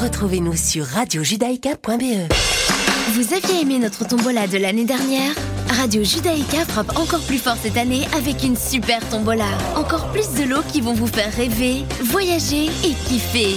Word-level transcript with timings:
Retrouvez-nous 0.00 0.54
sur 0.54 0.84
radiojudaïka.be. 0.84 2.32
Vous 3.14 3.34
aviez 3.34 3.62
aimé 3.62 3.80
notre 3.80 4.06
tombola 4.06 4.46
de 4.46 4.56
l'année 4.56 4.84
dernière? 4.84 5.32
Radio 5.70 6.04
Judaïka 6.04 6.64
frappe 6.66 6.96
encore 6.96 7.22
plus 7.22 7.38
fort 7.38 7.56
cette 7.60 7.76
année 7.76 8.06
avec 8.14 8.44
une 8.44 8.56
super 8.56 9.00
tombola. 9.08 9.48
Encore 9.74 10.12
plus 10.12 10.30
de 10.34 10.48
lots 10.48 10.62
qui 10.72 10.80
vont 10.82 10.92
vous 10.92 11.08
faire 11.08 11.32
rêver, 11.34 11.84
voyager 12.04 12.66
et 12.66 12.94
kiffer. 13.08 13.56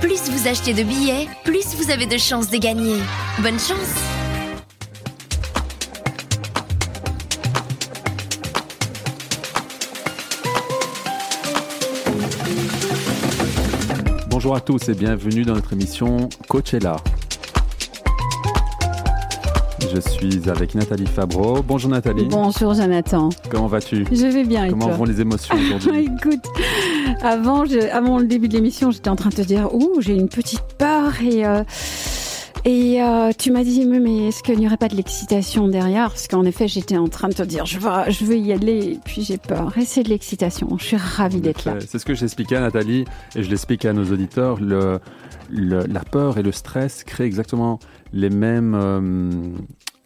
plus 0.00 0.30
vous 0.30 0.48
achetez 0.48 0.72
de 0.72 0.82
billets, 0.82 1.28
plus 1.44 1.74
vous 1.76 1.90
avez 1.90 2.06
de 2.06 2.16
chances 2.16 2.50
de 2.50 2.56
gagner. 2.56 2.96
Bonne 3.42 3.58
chance 3.58 3.76
Bonjour 14.30 14.56
à 14.56 14.60
tous 14.60 14.88
et 14.88 14.94
bienvenue 14.94 15.42
dans 15.42 15.54
notre 15.54 15.74
émission 15.74 16.30
Coachella. 16.48 16.96
Je 19.80 20.00
suis 20.00 20.48
avec 20.48 20.74
Nathalie 20.74 21.06
Fabreau. 21.06 21.62
Bonjour 21.62 21.90
Nathalie. 21.90 22.26
Bonjour 22.28 22.74
Jonathan. 22.74 23.30
Comment 23.50 23.66
vas-tu? 23.66 24.04
Je 24.12 24.26
vais 24.26 24.44
bien. 24.44 24.68
Comment 24.70 24.88
vont 24.88 25.04
les 25.04 25.20
émotions 25.20 25.56
aujourd'hui? 25.56 26.10
Écoute, 26.18 26.44
avant, 27.22 27.64
avant 27.92 28.18
le 28.18 28.26
début 28.26 28.48
de 28.48 28.54
l'émission, 28.54 28.90
j'étais 28.90 29.10
en 29.10 29.16
train 29.16 29.30
de 29.30 29.36
te 29.36 29.42
dire, 29.42 29.74
ouh, 29.74 30.00
j'ai 30.00 30.14
une 30.14 30.28
petite 30.28 30.62
peur 30.78 31.20
et 31.22 31.44
euh, 31.44 31.64
et 32.66 33.02
euh, 33.02 33.30
tu 33.36 33.50
m'as 33.52 33.64
dit, 33.64 33.86
mais 33.86 34.28
est-ce 34.28 34.42
qu'il 34.42 34.58
n'y 34.58 34.66
aurait 34.66 34.76
pas 34.76 34.88
de 34.88 34.96
l'excitation 34.96 35.68
derrière? 35.68 36.08
Parce 36.10 36.28
qu'en 36.28 36.44
effet, 36.44 36.68
j'étais 36.68 36.98
en 36.98 37.08
train 37.08 37.28
de 37.28 37.34
te 37.34 37.42
dire, 37.42 37.64
je 37.64 37.78
veux, 37.78 37.90
je 38.08 38.24
veux 38.24 38.36
y 38.36 38.52
aller, 38.52 38.92
et 38.92 38.98
puis 39.02 39.22
j'ai 39.22 39.38
peur. 39.38 39.72
Et 39.78 39.86
c'est 39.86 40.02
de 40.02 40.10
l'excitation. 40.10 40.76
Je 40.78 40.84
suis 40.84 40.96
ravie 40.96 41.40
d'être 41.40 41.64
là. 41.64 41.76
C'est 41.80 41.98
ce 41.98 42.04
que 42.04 42.14
j'expliquais 42.14 42.56
à 42.56 42.60
Nathalie, 42.60 43.06
et 43.34 43.42
je 43.42 43.48
l'explique 43.48 43.86
à 43.86 43.94
nos 43.94 44.04
auditeurs. 44.04 44.60
Le, 44.60 45.00
la 45.50 46.00
peur 46.00 46.36
et 46.36 46.42
le 46.42 46.52
stress 46.52 47.02
créent 47.02 47.24
exactement 47.24 47.78
les 48.12 48.30
mêmes, 48.30 48.74
euh, 48.74 49.30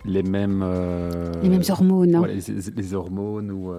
les 0.04 0.22
mêmes, 0.22 0.62
euh, 0.62 1.32
les 1.42 1.48
mêmes 1.48 1.62
hormones, 1.68 2.14
hein. 2.14 2.24
les, 2.26 2.94
hormones 2.94 3.50
ou, 3.50 3.72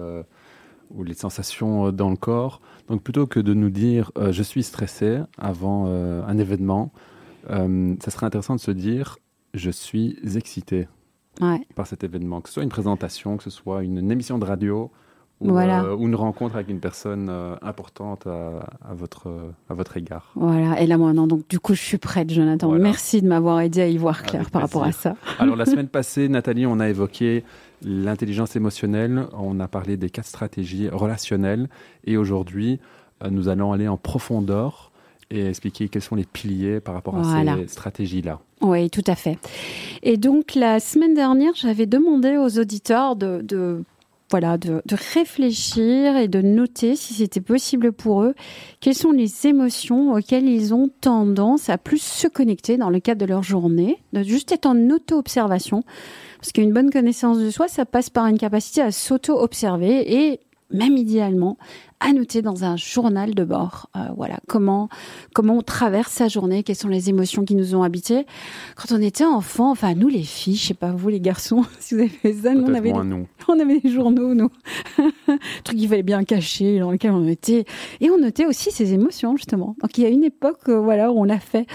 ou 0.94 1.04
les 1.04 1.14
sensations 1.14 1.92
dans 1.92 2.10
le 2.10 2.16
corps. 2.16 2.60
Donc 2.88 3.02
plutôt 3.02 3.26
que 3.26 3.40
de 3.40 3.54
nous 3.54 3.70
dire, 3.70 4.12
je 4.30 4.42
suis 4.42 4.62
stressé 4.62 5.20
avant 5.38 5.86
un 5.86 6.38
événement 6.38 6.92
euh, 7.50 7.94
ça 8.02 8.10
serait 8.10 8.26
intéressant 8.26 8.56
de 8.56 8.60
se 8.60 8.70
dire 8.70 9.18
je 9.54 9.70
suis 9.70 10.18
excité 10.36 10.88
par 11.74 11.86
cet 11.86 12.02
événement, 12.02 12.40
que 12.40 12.48
ce 12.48 12.54
soit 12.54 12.62
une 12.62 12.70
présentation, 12.70 13.36
que 13.36 13.42
ce 13.42 13.50
soit 13.50 13.84
une, 13.84 14.10
émission 14.10 14.38
de 14.38 14.44
radio 14.44 14.90
ou, 15.40 15.58
euh, 15.58 15.94
ou, 15.94 16.06
une 16.06 16.14
rencontre 16.14 16.54
avec 16.54 16.68
une 16.70 16.80
personne 16.80 17.28
euh, 17.28 17.56
importante 17.60 18.26
à, 18.26 18.94
votre, 18.94 19.28
à 19.68 19.74
votre 19.74 19.96
égard. 19.96 20.32
Voilà, 20.34 20.80
et 20.80 20.86
là 20.86 20.96
moi 20.96 21.12
non, 21.12 21.26
donc 21.26 21.46
du 21.48 21.60
coup 21.60 21.74
je 21.74 21.82
suis 21.82 21.98
prête 21.98 22.30
Jonathan. 22.30 22.70
Merci 22.72 23.20
de 23.20 23.28
m'avoir 23.28 23.60
aidé 23.60 23.82
à 23.82 23.88
y 23.88 23.98
voir 23.98 24.22
clair 24.22 24.50
par 24.50 24.62
rapport 24.62 24.84
à 24.84 24.92
ça. 24.92 25.14
Alors 25.38 25.56
la 25.56 25.66
semaine 25.66 25.88
passée, 25.88 26.28
Nathalie, 26.28 26.66
on 26.66 26.80
a 26.80 26.88
évoqué 26.88 27.44
l'intelligence 27.82 28.56
émotionnelle, 28.56 29.26
on 29.34 29.60
a 29.60 29.68
parlé 29.68 29.96
des 29.96 30.08
quatre 30.08 30.26
stratégies 30.26 30.88
relationnelles 30.88 31.68
et 32.04 32.16
aujourd'hui 32.16 32.80
nous 33.30 33.48
allons 33.48 33.72
aller 33.72 33.88
en 33.88 33.96
profondeur 33.96 34.90
et 35.30 35.46
expliquer 35.46 35.88
quels 35.88 36.02
sont 36.02 36.14
les 36.14 36.24
piliers 36.24 36.80
par 36.80 36.94
rapport 36.94 37.16
à 37.16 37.24
ces 37.24 37.68
stratégies-là. 37.68 38.40
Oui, 38.60 38.88
tout 38.90 39.04
à 39.06 39.14
fait. 39.14 39.38
Et 40.02 40.16
donc, 40.16 40.54
la 40.54 40.80
semaine 40.80 41.14
dernière, 41.14 41.52
j'avais 41.54 41.86
demandé 41.86 42.36
aux 42.36 42.58
auditeurs 42.58 43.16
de, 43.16 43.82
voilà, 44.30 44.58
de, 44.58 44.82
réfléchir 45.14 46.16
et 46.16 46.28
de 46.28 46.42
noter, 46.42 46.96
si 46.96 47.14
c'était 47.14 47.40
possible 47.40 47.92
pour 47.92 48.22
eux, 48.22 48.34
quelles 48.80 48.94
sont 48.94 49.12
les 49.12 49.46
émotions 49.46 50.12
auxquelles 50.14 50.48
ils 50.48 50.74
ont 50.74 50.90
tendance 51.00 51.70
à 51.70 51.78
plus 51.78 52.02
se 52.02 52.26
connecter 52.26 52.76
dans 52.76 52.90
le 52.90 52.98
cadre 52.98 53.20
de 53.20 53.26
leur 53.26 53.42
journée, 53.42 54.02
de 54.12 54.22
juste 54.22 54.50
être 54.50 54.66
en 54.66 54.90
auto-observation. 54.90 55.82
Parce 56.40 56.52
qu'une 56.52 56.72
bonne 56.72 56.90
connaissance 56.90 57.38
de 57.38 57.50
soi, 57.50 57.68
ça 57.68 57.86
passe 57.86 58.10
par 58.10 58.26
une 58.26 58.38
capacité 58.38 58.80
à 58.82 58.90
s'auto-observer 58.90 60.12
et 60.12 60.40
même 60.72 60.96
idéalement, 60.96 61.56
à 62.00 62.12
noter 62.12 62.42
dans 62.42 62.64
un 62.64 62.76
journal 62.76 63.34
de 63.34 63.44
bord. 63.44 63.88
Euh, 63.96 64.00
voilà 64.16 64.38
comment 64.48 64.88
comment 65.32 65.58
on 65.58 65.62
traverse 65.62 66.12
sa 66.12 66.28
journée, 66.28 66.62
quelles 66.62 66.76
sont 66.76 66.88
les 66.88 67.08
émotions 67.08 67.44
qui 67.44 67.54
nous 67.54 67.74
ont 67.74 67.82
habités. 67.82 68.26
Quand 68.74 68.94
on 68.94 69.00
était 69.00 69.24
enfant, 69.24 69.70
enfin 69.70 69.94
nous 69.94 70.08
les 70.08 70.22
filles, 70.22 70.56
je 70.56 70.66
sais 70.66 70.74
pas 70.74 70.92
vous 70.92 71.08
les 71.08 71.20
garçons, 71.20 71.64
si 71.78 71.94
vous 71.94 72.00
avez 72.00 72.10
fait 72.10 72.32
ça, 72.34 72.54
nous 72.54 72.64
on 72.64 72.74
avait 72.74 72.92
des, 72.92 72.98
nous. 72.98 73.26
on 73.48 73.58
avait 73.58 73.80
des 73.80 73.90
journaux 73.90 74.34
nous, 74.34 74.50
trucs 75.64 75.78
qu'il 75.78 75.88
fallait 75.88 76.02
bien 76.02 76.24
cacher 76.24 76.80
dans 76.80 76.90
lesquels 76.90 77.12
on 77.12 77.26
était 77.26 77.64
et 78.00 78.10
on 78.10 78.18
notait 78.18 78.46
aussi 78.46 78.70
ses 78.70 78.92
émotions 78.92 79.36
justement. 79.36 79.76
Donc 79.80 79.96
il 79.96 80.02
y 80.02 80.06
a 80.06 80.10
une 80.10 80.24
époque 80.24 80.68
euh, 80.68 80.78
voilà 80.78 81.12
où 81.12 81.20
on 81.20 81.24
l'a 81.24 81.40
fait. 81.40 81.66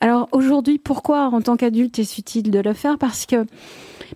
Alors 0.00 0.28
aujourd'hui, 0.32 0.78
pourquoi 0.78 1.28
en 1.28 1.40
tant 1.40 1.56
qu'adulte 1.56 1.98
est-ce 1.98 2.20
utile 2.20 2.50
de 2.50 2.58
le 2.58 2.72
faire? 2.72 2.98
Parce 2.98 3.24
que 3.24 3.46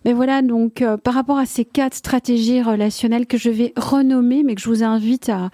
mais 0.05 0.13
voilà, 0.13 0.43
donc 0.43 0.83
euh, 0.83 0.97
par 0.97 1.15
rapport 1.15 1.39
à 1.39 1.47
ces 1.47 1.65
quatre 1.65 1.95
stratégies 1.95 2.63
relationnelles 2.63 3.27
que 3.27 3.39
je 3.39 3.51
vais 3.51 3.73
renommer, 3.77 4.43
mais 4.43 4.55
que 4.55 4.61
je 4.61 4.69
vous 4.69 4.83
invite 4.83 5.29
à 5.29 5.51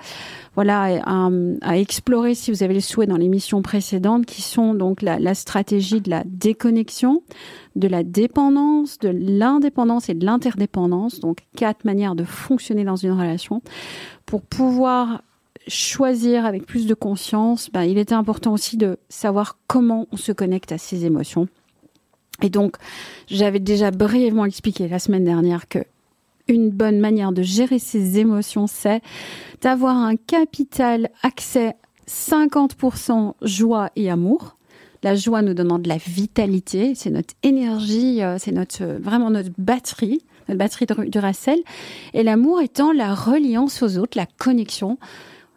voilà 0.54 1.00
à, 1.62 1.78
explorer 1.78 2.34
si 2.34 2.50
vous 2.50 2.62
avez 2.62 2.75
le 2.75 2.81
souhait 2.81 3.06
dans 3.06 3.16
l'émission 3.16 3.62
précédente, 3.62 4.26
qui 4.26 4.42
sont 4.42 4.75
donc 4.75 5.00
la, 5.00 5.34
stratégie 5.34 6.00
de 6.00 6.10
la 6.10 6.25
déconnexion, 6.26 7.22
de 7.76 7.88
la 7.88 8.02
dépendance, 8.02 8.98
de 8.98 9.08
l'indépendance 9.08 10.10
et 10.10 10.14
de 10.14 10.26
l'interdépendance. 10.26 11.20
Donc 11.20 11.38
quatre 11.56 11.84
manières 11.84 12.14
de 12.14 12.25
fonctionner 12.25 12.84
dans 12.84 12.97
une 12.97 13.12
relation 13.12 13.62
pour 14.26 14.42
pouvoir 14.42 15.22
choisir 15.69 16.44
avec 16.44 16.66
plus 16.66 16.86
de 16.86 16.94
conscience, 16.94 17.70
ben, 17.70 17.84
il 17.84 17.98
était 17.98 18.14
important 18.14 18.52
aussi 18.52 18.76
de 18.76 18.98
savoir 19.08 19.58
comment 19.69 20.06
on 20.12 20.16
se 20.16 20.32
connecte 20.32 20.72
à 20.72 20.78
ses 20.78 21.04
émotions. 21.04 21.48
Et 22.42 22.50
donc, 22.50 22.76
j'avais 23.28 23.60
déjà 23.60 23.91
brièvement 23.91 24.44
expliqué 24.44 24.88
la 24.88 24.98
semaine 24.98 25.25
dernière 25.25 25.69
que 25.69 25.78
une 26.48 26.70
bonne 26.70 26.98
manière 26.98 27.32
de 27.32 27.42
gérer 27.42 27.78
ses 27.78 28.19
émotions, 28.19 28.66
c'est 28.66 29.00
d'avoir 29.60 29.97
un 29.97 30.16
capital 30.16 31.10
accès 31.22 31.76
50% 32.08 33.34
joie 33.42 33.91
et 33.97 34.10
amour. 34.10 34.56
La 35.02 35.14
joie 35.14 35.42
nous 35.42 35.54
donnant 35.54 35.78
de 35.78 35.88
la 35.88 35.97
vitalité, 35.97 36.94
c'est 36.94 37.10
notre 37.10 37.34
énergie, 37.42 38.22
euh, 38.22 38.36
c'est 38.38 38.52
notre 38.52 38.84
vraiment 38.84 39.31
notre 39.31 39.50
batterie, 39.58 40.22
notre 40.48 40.58
batterie 40.58 40.86
de 40.86 41.10
Duracell. 41.10 41.60
Et 42.14 42.22
l'amour 42.22 42.60
étant 42.60 42.92
la 42.92 43.14
reliance 43.14 43.82
aux 43.82 43.98
autres, 43.98 44.16
la 44.16 44.26
connexion. 44.26 44.98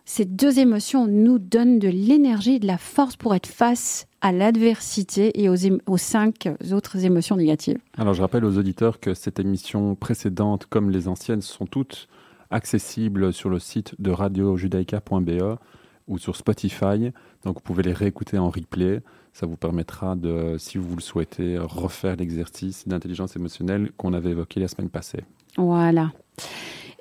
Ces 0.08 0.26
deux 0.26 0.60
émotions 0.60 1.08
nous 1.08 1.40
donnent 1.40 1.80
de 1.80 1.88
l'énergie 1.88 2.56
et 2.56 2.60
de 2.60 2.68
la 2.68 2.78
force 2.78 3.16
pour 3.16 3.34
être 3.34 3.48
face 3.48 4.06
à 4.22 4.32
l'adversité 4.32 5.42
et 5.42 5.50
aux, 5.50 5.98
cinq 5.98 6.48
autres 6.72 7.06
émotions 7.06 7.36
négatives. 7.36 7.80
Alors 7.98 8.14
je 8.14 8.22
rappelle 8.22 8.46
aux 8.46 8.58
auditeurs 8.58 9.00
que 9.00 9.16
cette 9.16 9.40
émission 9.40 9.96
précédente, 9.96 10.68
comme 10.68 10.92
les 10.92 11.08
anciennes, 11.08 11.42
sont 11.42 11.66
toutes 11.66 12.08
accessibles 12.52 13.34
sur 13.34 13.50
le 13.50 13.58
site 13.58 14.00
de 14.00 14.12
radiojudaïca.be 14.12 15.58
ou 16.08 16.20
sur 16.20 16.36
Spotify. 16.36 17.12
Donc 17.44 17.56
vous 17.56 17.64
pouvez 17.64 17.82
les 17.82 17.94
réécouter 17.94 18.38
en 18.38 18.50
replay. 18.50 19.02
Ça 19.34 19.48
vous 19.48 19.58
permettra 19.58 20.16
de, 20.16 20.56
si 20.60 20.78
vous 20.78 20.96
le 20.96 21.02
souhaitez, 21.02 21.58
refaire 21.58 22.16
l'exercice 22.16 22.88
d'intelligence 22.88 23.36
émotionnelle 23.36 23.92
qu'on 23.98 24.14
avait 24.14 24.30
évoqué 24.30 24.60
la 24.60 24.68
semaine 24.68 24.90
passée. 24.90 25.24
Voilà. 25.58 26.12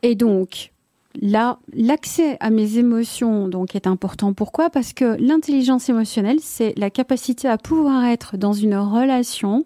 Et 0.03 0.15
donc, 0.15 0.73
Là, 1.21 1.59
l'accès 1.73 2.37
à 2.41 2.51
mes 2.51 2.79
émotions 2.79 3.49
donc 3.49 3.77
est 3.77 3.87
important. 3.87 4.33
Pourquoi? 4.33 4.69
Parce 4.71 4.93
que 4.93 5.17
l'intelligence 5.21 5.89
émotionnelle, 5.89 6.41
c'est 6.41 6.75
la 6.77 6.91
capacité 6.91 7.49
à 7.49 7.57
pouvoir 7.57 8.05
être 8.05 8.37
dans 8.37 8.53
une 8.53 8.77
relation, 8.77 9.65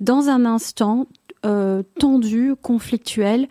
dans 0.00 0.28
un 0.28 0.44
instant 0.44 1.06
euh, 1.46 1.82
tendu, 1.98 2.54
conflictuel, 2.60 3.48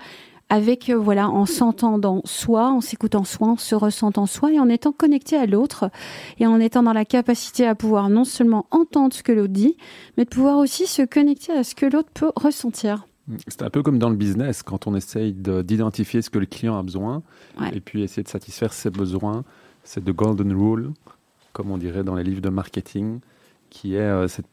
avec 0.52 0.90
euh, 0.90 0.98
voilà, 0.98 1.30
en 1.30 1.46
s'entendant 1.46 2.22
soi, 2.26 2.70
en 2.70 2.82
s'écoutant 2.82 3.24
soi, 3.24 3.48
en 3.48 3.58
se 3.58 3.74
ressentant 3.74 4.26
soi 4.26 4.52
et 4.52 4.60
en 4.60 4.68
étant 4.68 4.92
connecté 4.92 5.38
à 5.38 5.46
l'autre 5.46 5.90
et 6.40 6.46
en 6.46 6.60
étant 6.60 6.84
dans 6.84 6.94
la 6.94 7.06
capacité 7.06 7.66
à 7.66 7.74
pouvoir 7.74 8.10
non 8.10 8.26
seulement 8.26 8.66
entendre 8.70 9.14
ce 9.14 9.24
que 9.24 9.32
l'autre 9.32 9.54
dit, 9.54 9.78
mais 10.18 10.26
de 10.26 10.30
pouvoir 10.30 10.58
aussi 10.58 10.86
se 10.88 11.04
connecter 11.04 11.54
à 11.54 11.64
ce 11.64 11.74
que 11.74 11.86
l'autre 11.86 12.10
peut 12.14 12.34
ressentir. 12.36 13.06
C'est 13.48 13.62
un 13.62 13.70
peu 13.70 13.84
comme 13.84 14.00
dans 14.00 14.10
le 14.10 14.16
business, 14.16 14.64
quand 14.64 14.88
on 14.88 14.96
essaye 14.96 15.34
d'identifier 15.34 16.22
ce 16.22 16.30
que 16.30 16.40
le 16.40 16.46
client 16.46 16.78
a 16.78 16.84
besoin 16.84 17.24
et 17.74 17.80
puis 17.80 18.04
essayer 18.04 18.24
de 18.24 18.30
satisfaire 18.30 18.74
ses 18.74 18.90
besoins. 18.90 19.44
C'est 19.84 20.04
the 20.04 20.12
golden 20.12 20.54
rule, 20.54 20.92
comme 21.54 21.72
on 21.72 21.78
dirait 21.78 22.04
dans 22.04 22.16
les 22.16 22.24
livres 22.24 22.42
de 22.42 22.50
marketing, 22.50 23.20
qui 23.70 23.96
est 23.96 24.00
euh, 24.00 24.28
cette, 24.28 24.46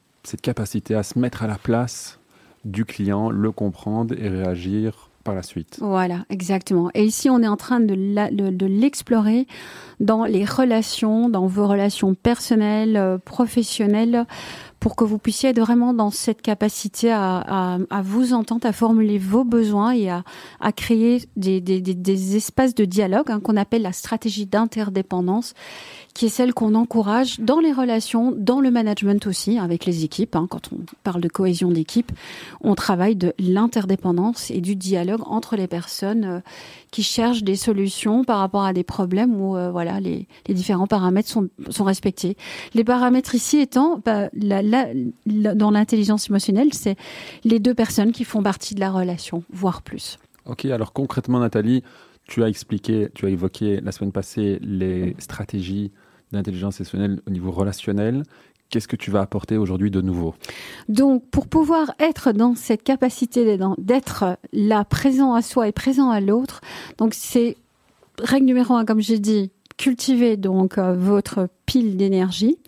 capacité 0.43 0.95
à 0.95 1.03
se 1.03 1.19
mettre 1.19 1.43
à 1.43 1.47
la 1.47 1.57
place 1.57 2.19
du 2.65 2.85
client, 2.85 3.31
le 3.31 3.51
comprendre 3.51 4.15
et 4.19 4.29
réagir 4.29 5.09
par 5.25 5.35
la 5.35 5.43
suite. 5.43 5.79
Voilà, 5.81 6.25
exactement. 6.29 6.91
Et 6.95 7.05
ici, 7.05 7.31
on 7.31 7.43
est 7.43 7.49
en 7.49 7.57
train 7.57 7.81
de 7.81 8.67
l'explorer 8.67 9.47
dans 10.01 10.25
les 10.25 10.45
relations, 10.45 11.29
dans 11.29 11.47
vos 11.47 11.67
relations 11.67 12.15
personnelles, 12.15 12.97
euh, 12.97 13.19
professionnelles, 13.19 14.27
pour 14.81 14.97
que 14.97 15.05
vous 15.05 15.19
puissiez 15.19 15.51
être 15.51 15.61
vraiment 15.61 15.93
dans 15.93 16.11
cette 16.11 16.43
capacité 16.43 17.11
à, 17.13 17.79
vous 18.03 18.33
entendre, 18.33 18.67
à 18.67 18.73
formuler 18.73 19.19
vos 19.19 19.45
besoins 19.45 19.93
et 19.93 20.11
à, 20.11 20.23
créer 20.73 21.23
des, 21.37 22.37
espaces 22.37 22.75
de 22.75 22.85
dialogue 22.85 23.31
hein, 23.31 23.41
qu'on 23.41 23.57
appelle 23.57 23.83
la 23.83 23.93
stratégie 23.93 24.47
d'interdépendance 24.47 25.55
qui 26.19 26.27
est 26.27 26.31
celle 26.31 26.53
qu'on 26.53 26.75
encourage 26.75 27.39
dans 27.39 27.61
les 27.61 27.73
relations, 27.73 28.35
dans 28.37 28.61
le 28.61 28.73
management 28.73 29.25
aussi, 29.29 29.57
avec 29.57 29.85
les 29.85 30.03
équipes. 30.03 30.35
Hein. 30.35 30.49
Quand 30.51 30.73
on 30.73 30.79
parle 31.05 31.21
de 31.21 31.29
cohésion 31.29 31.71
d'équipe, 31.71 32.11
on 32.61 32.75
travaille 32.75 33.15
de 33.15 33.35
l'interdépendance 33.39 34.51
et 34.51 34.61
du 34.61 34.75
dialogue 34.75 35.21
entre 35.27 35.55
les 35.55 35.69
personnes 35.69 36.25
euh, 36.25 36.41
qui 36.91 37.05
cherchent 37.05 37.45
des 37.45 37.55
solutions 37.55 38.25
par 38.25 38.41
rapport 38.41 38.65
à 38.65 38.73
des 38.73 38.83
problèmes 38.83 39.41
où 39.41 39.57
euh, 39.57 39.71
voilà 39.71 40.01
les, 40.01 40.27
différents 40.49 40.89
paramètres 40.89 41.29
sont, 41.29 41.51
sont 41.71 41.85
respectés. 41.85 42.37
Les 42.75 42.83
paramètres 42.83 43.37
ici 43.37 43.59
étant, 43.59 44.01
bah, 44.05 44.29
dans 45.27 45.71
l'intelligence 45.71 46.29
émotionnelle, 46.29 46.73
c'est 46.73 46.97
les 47.45 47.59
deux 47.59 47.75
personnes 47.75 48.13
qui 48.13 48.25
font 48.25 48.43
partie 48.43 48.75
de 48.75 48.81
la 48.81 48.91
relation, 48.91 49.43
voire 49.51 49.83
plus. 49.83 50.19
Ok, 50.47 50.65
alors 50.67 50.93
concrètement, 50.93 51.41
Nathalie, 51.41 51.83
tu 52.27 52.43
as 52.43 52.49
expliqué, 52.49 53.09
tu 53.15 53.27
as 53.27 53.31
évoqué 53.31 53.81
la 53.81 53.93
semaine 53.93 54.13
passée 54.13 54.59
les 54.63 55.17
stratégies 55.19 55.93
d'intelligence 56.33 56.81
émotionnelle 56.81 57.21
au 57.27 57.31
niveau 57.31 57.51
relationnel. 57.51 58.23
Qu'est-ce 58.71 58.89
que 58.89 58.97
tu 58.97 59.11
vas 59.11 59.23
apporter 59.23 59.57
aujourd'hui 59.57 59.91
de 59.91 60.03
nouveau? 60.03 60.35
Donc, 60.91 61.25
pour 61.31 61.47
pouvoir 61.47 61.93
être 61.99 62.33
dans 62.33 62.55
cette 62.55 62.83
capacité 62.83 63.59
d'être 63.79 64.39
là, 64.53 64.85
présent 64.85 65.33
à 65.33 65.41
soi 65.41 65.69
et 65.69 65.73
présent 65.73 66.11
à 66.11 66.21
l'autre, 66.21 66.61
donc 66.99 67.15
c'est 67.15 67.57
règle 68.23 68.45
numéro 68.45 68.75
un, 68.75 68.85
comme 68.85 69.01
j'ai 69.01 69.19
dit, 69.19 69.51
cultiver 69.79 70.37
donc 70.37 70.77
euh, 70.77 70.93
votre 70.93 71.49
pile 71.65 71.97
d'énergie. 71.97 72.59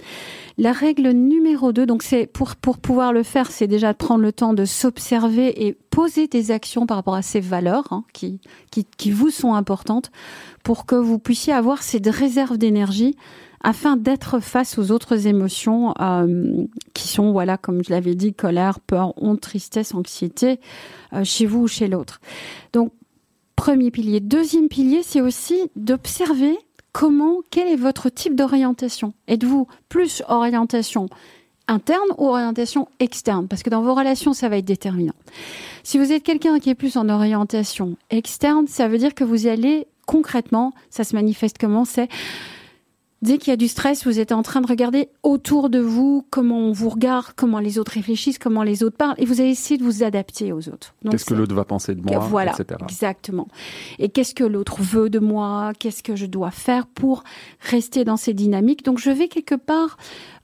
La 0.56 0.72
règle 0.72 1.10
numéro 1.10 1.72
deux, 1.72 1.86
donc 1.86 2.02
c'est 2.02 2.26
pour 2.26 2.56
pour 2.56 2.78
pouvoir 2.78 3.12
le 3.12 3.22
faire, 3.22 3.50
c'est 3.50 3.66
déjà 3.66 3.92
de 3.92 3.98
prendre 3.98 4.22
le 4.22 4.32
temps 4.32 4.54
de 4.54 4.64
s'observer 4.64 5.66
et 5.66 5.72
poser 5.72 6.26
des 6.26 6.50
actions 6.50 6.86
par 6.86 6.96
rapport 6.96 7.14
à 7.14 7.22
ces 7.22 7.40
valeurs 7.40 7.92
hein, 7.92 8.04
qui, 8.12 8.40
qui 8.70 8.86
qui 8.96 9.10
vous 9.10 9.30
sont 9.30 9.54
importantes 9.54 10.10
pour 10.62 10.86
que 10.86 10.94
vous 10.94 11.18
puissiez 11.18 11.52
avoir 11.52 11.82
cette 11.82 12.06
réserve 12.06 12.56
d'énergie 12.56 13.16
afin 13.62 13.96
d'être 13.96 14.40
face 14.40 14.78
aux 14.78 14.90
autres 14.90 15.26
émotions 15.26 15.94
euh, 16.00 16.64
qui 16.94 17.08
sont, 17.08 17.32
voilà, 17.32 17.58
comme 17.58 17.84
je 17.84 17.90
l'avais 17.90 18.14
dit, 18.14 18.32
colère, 18.32 18.80
peur, 18.80 19.12
honte, 19.22 19.40
tristesse, 19.40 19.94
anxiété, 19.94 20.60
euh, 21.12 21.24
chez 21.24 21.46
vous 21.46 21.62
ou 21.62 21.68
chez 21.68 21.88
l'autre. 21.88 22.20
Donc, 22.72 22.92
premier 23.56 23.90
pilier. 23.90 24.20
Deuxième 24.20 24.68
pilier, 24.68 25.02
c'est 25.02 25.20
aussi 25.20 25.70
d'observer 25.76 26.56
comment, 26.92 27.40
quel 27.50 27.68
est 27.68 27.76
votre 27.76 28.08
type 28.08 28.34
d'orientation? 28.34 29.12
Êtes-vous 29.28 29.66
plus 29.88 30.22
orientation 30.28 31.08
interne 31.68 32.08
ou 32.18 32.28
orientation 32.28 32.88
externe? 32.98 33.48
Parce 33.48 33.62
que 33.62 33.70
dans 33.70 33.82
vos 33.82 33.94
relations, 33.94 34.32
ça 34.32 34.48
va 34.48 34.58
être 34.58 34.64
déterminant. 34.64 35.14
Si 35.82 35.98
vous 35.98 36.12
êtes 36.12 36.22
quelqu'un 36.22 36.58
qui 36.58 36.70
est 36.70 36.74
plus 36.74 36.96
en 36.96 37.08
orientation 37.08 37.96
externe, 38.10 38.66
ça 38.66 38.88
veut 38.88 38.98
dire 38.98 39.14
que 39.14 39.24
vous 39.24 39.46
allez 39.46 39.86
concrètement, 40.06 40.72
ça 40.90 41.04
se 41.04 41.14
manifeste 41.14 41.56
comment? 41.58 41.84
C'est 41.84 42.08
Dès 43.22 43.36
qu'il 43.36 43.50
y 43.50 43.52
a 43.52 43.56
du 43.56 43.68
stress, 43.68 44.06
vous 44.06 44.18
êtes 44.18 44.32
en 44.32 44.42
train 44.42 44.62
de 44.62 44.66
regarder 44.66 45.10
autour 45.22 45.68
de 45.68 45.78
vous 45.78 46.26
comment 46.30 46.58
on 46.58 46.72
vous 46.72 46.88
regarde, 46.88 47.26
comment 47.36 47.58
les 47.58 47.78
autres 47.78 47.92
réfléchissent, 47.92 48.38
comment 48.38 48.62
les 48.62 48.82
autres 48.82 48.96
parlent, 48.96 49.14
et 49.18 49.26
vous 49.26 49.40
allez 49.40 49.50
essayer 49.50 49.76
de 49.76 49.84
vous 49.84 50.02
adapter 50.02 50.52
aux 50.52 50.68
autres. 50.70 50.94
Qu'est-ce 51.10 51.26
que 51.26 51.34
l'autre 51.34 51.54
va 51.54 51.64
penser 51.64 51.94
de 51.94 52.00
moi, 52.00 52.18
voilà, 52.18 52.54
Exactement. 52.82 53.48
Et 53.98 54.08
qu'est-ce 54.08 54.34
que 54.34 54.44
l'autre 54.44 54.80
veut 54.80 55.10
de 55.10 55.18
moi 55.18 55.72
Qu'est-ce 55.78 56.02
que 56.02 56.16
je 56.16 56.24
dois 56.24 56.50
faire 56.50 56.86
pour 56.86 57.22
rester 57.60 58.04
dans 58.04 58.16
ces 58.16 58.32
dynamiques 58.32 58.84
Donc, 58.84 58.98
je 58.98 59.10
vais 59.10 59.28
quelque 59.28 59.54
part 59.54 59.98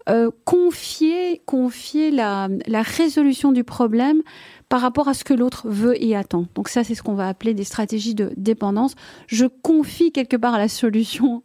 euh, 0.09 0.31
confier, 0.45 1.43
confier 1.47 2.11
la, 2.11 2.49
la 2.67 2.83
résolution 2.83 3.53
du 3.53 3.65
problème 3.65 4.23
par 4.69 4.81
rapport 4.81 5.09
à 5.09 5.15
ce 5.15 5.25
que 5.25 5.35
l'autre 5.35 5.69
veut 5.69 6.01
et 6.03 6.15
attend. 6.15 6.47
Donc 6.55 6.69
ça, 6.69 6.85
c'est 6.85 6.95
ce 6.95 7.03
qu'on 7.03 7.15
va 7.15 7.29
appeler 7.29 7.55
des 7.55 7.65
stratégies 7.65 8.15
de 8.15 8.33
dépendance. 8.37 8.95
Je 9.27 9.47
confie 9.47 10.13
quelque 10.13 10.37
part 10.37 10.59
la 10.59 10.69
solution 10.69 11.43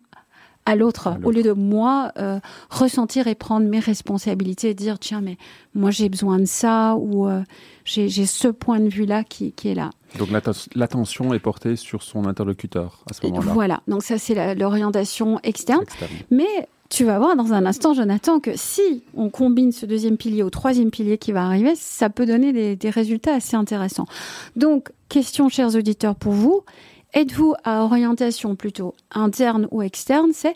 à 0.66 0.75
l'autre, 0.75 1.18
au 1.24 1.31
lieu 1.31 1.44
de 1.44 1.54
moi 1.54 2.12
euh, 2.18 2.40
ressentir 2.69 3.28
et 3.28 3.36
prendre 3.36 3.68
mes 3.68 3.80
responsabilités 3.80 4.69
et 4.69 4.74
dire 4.74 5.00
tiens 5.00 5.22
mais 5.22 5.38
moi 5.74 5.92
j'ai 5.92 6.08
besoin 6.08 6.40
de 6.40 6.46
ça 6.46 6.96
ou 6.96 7.28
euh, 7.28 7.42
j'ai 7.84 8.25
ce 8.25 8.48
point 8.48 8.80
de 8.80 8.88
vue 8.88 9.06
là 9.06 9.24
qui, 9.24 9.54
qui 9.54 9.69
est 9.69 9.75
là. 9.75 9.90
Donc 10.19 10.30
l'attention 10.75 11.34
est 11.34 11.40
portée 11.40 11.75
sur 11.75 12.04
son 12.04 12.25
interlocuteur 12.25 13.04
à 13.10 13.13
ce 13.13 13.25
moment-là. 13.28 13.54
Voilà, 13.54 13.81
donc 13.88 14.04
ça 14.04 14.18
c'est 14.18 14.56
l'orientation 14.56 15.40
externe. 15.44 15.84
Mais 16.30 16.68
tu 16.90 17.06
vas 17.06 17.18
voir 17.18 17.38
dans 17.38 17.54
un 17.54 17.66
instant, 17.66 17.94
Jonathan, 17.94 18.40
que 18.42 18.52
si 18.56 19.04
on 19.16 19.30
combine 19.30 19.72
ce 19.72 19.86
deuxième 19.86 20.18
pilier 20.18 20.44
au 20.44 20.50
troisième 20.50 20.92
pilier 20.92 21.18
qui 21.18 21.31
va 21.31 21.46
arriver, 21.46 21.74
ça 21.75 22.10
peut 22.10 22.25
donner 22.25 22.52
des, 22.52 22.75
des 22.75 22.90
résultats 22.90 23.36
assez 23.36 23.56
intéressants. 23.56 24.08
Donc, 24.58 24.92
question, 25.08 25.48
chers 25.48 25.74
auditeurs, 25.75 26.16
pour 26.16 26.34
vous, 26.34 26.63
Êtes-vous 27.13 27.56
à 27.63 27.84
orientation 27.84 28.56
plutôt 28.56 28.96
interne 29.12 29.68
ou 29.72 29.81
externe? 29.81 30.31
C'est 30.34 30.54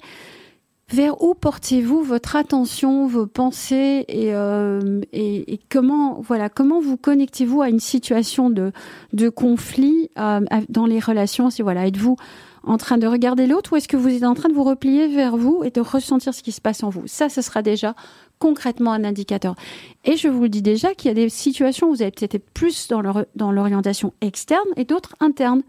vers 0.89 1.21
où 1.21 1.33
portez-vous 1.33 2.03
votre 2.03 2.35
attention, 2.35 3.07
vos 3.07 3.25
pensées 3.25 4.05
et, 4.07 4.35
euh, 4.35 5.01
et, 5.11 5.59
comment 5.69 6.21
voilà 6.21 6.47
comment 6.47 6.79
vous 6.79 6.95
connectez-vous 6.95 7.61
à 7.61 7.69
une 7.69 7.79
situation 7.79 8.49
de 8.49 9.29
conflit 9.29 10.11
euh, 10.17 10.41
dans 10.69 10.85
les 10.85 10.99
relations? 10.99 11.49
Si 11.49 11.61
voilà, 11.61 11.87
êtes-vous 11.87 12.15
en 12.63 12.77
train 12.77 12.97
de 12.97 13.07
regarder 13.07 13.47
l'autre 13.47 13.73
ou 13.73 13.75
est-ce 13.75 13.87
que 13.87 13.97
vous 13.97 14.09
êtes 14.09 14.23
en 14.23 14.33
train 14.33 14.49
de 14.49 14.53
vous 14.53 14.63
replier 14.63 15.07
vers 15.07 15.37
vous 15.37 15.63
et 15.63 15.71
de 15.71 15.81
ressentir 15.81 16.33
ce 16.33 16.43
qui 16.43 16.51
se 16.51 16.61
passe 16.61 16.83
en 16.83 16.89
vous? 16.89 17.03
Ça, 17.05 17.29
ce 17.29 17.41
sera 17.41 17.61
déjà 17.61 17.95
concrètement 18.39 18.91
un 18.91 19.03
indicateur. 19.03 19.55
Et 20.03 20.17
je 20.17 20.27
vous 20.27 20.43
le 20.43 20.49
dis 20.49 20.61
déjà 20.61 20.93
qu'il 20.93 21.09
y 21.09 21.11
a 21.11 21.15
des 21.15 21.29
situations 21.29 21.87
où 21.87 21.95
vous 21.95 22.01
avez 22.01 22.11
peut-être 22.11 22.49
plus 22.53 22.87
dans 22.87 23.51
l'orientation 23.51 24.13
externe 24.21 24.67
et 24.77 24.85
d'autres 24.85 25.15
internes 25.19 25.63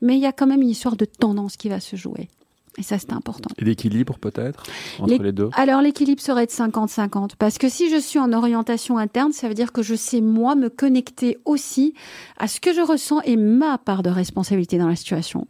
mais 0.00 0.16
il 0.16 0.20
y 0.20 0.26
a 0.26 0.32
quand 0.32 0.46
même 0.46 0.62
une 0.62 0.70
histoire 0.70 0.96
de 0.96 1.04
tendance 1.04 1.56
qui 1.56 1.68
va 1.68 1.80
se 1.80 1.96
jouer. 1.96 2.28
Et 2.76 2.82
ça, 2.82 2.98
c'est 2.98 3.12
important. 3.12 3.50
Et 3.58 3.64
l'équilibre, 3.64 4.18
peut-être, 4.18 4.64
entre 4.98 5.22
les, 5.22 5.32
deux? 5.32 5.48
Alors, 5.52 5.80
l'équilibre 5.80 6.20
serait 6.20 6.46
de 6.46 6.50
50-50. 6.50 7.36
Parce 7.38 7.56
que 7.58 7.68
si 7.68 7.88
je 7.88 8.00
suis 8.00 8.18
en 8.18 8.32
orientation 8.32 8.98
interne, 8.98 9.32
ça 9.32 9.46
veut 9.46 9.54
dire 9.54 9.72
que 9.72 9.82
je 9.82 9.94
sais, 9.94 10.20
moi, 10.20 10.56
me 10.56 10.68
connecter 10.68 11.38
aussi 11.44 11.94
à 12.36 12.48
ce 12.48 12.58
que 12.58 12.72
je 12.72 12.80
ressens 12.80 13.20
et 13.22 13.36
ma 13.36 13.78
part 13.78 14.02
de 14.02 14.10
responsabilité 14.10 14.76
dans 14.78 14.88
la 14.88 14.96
situation. 14.96 15.46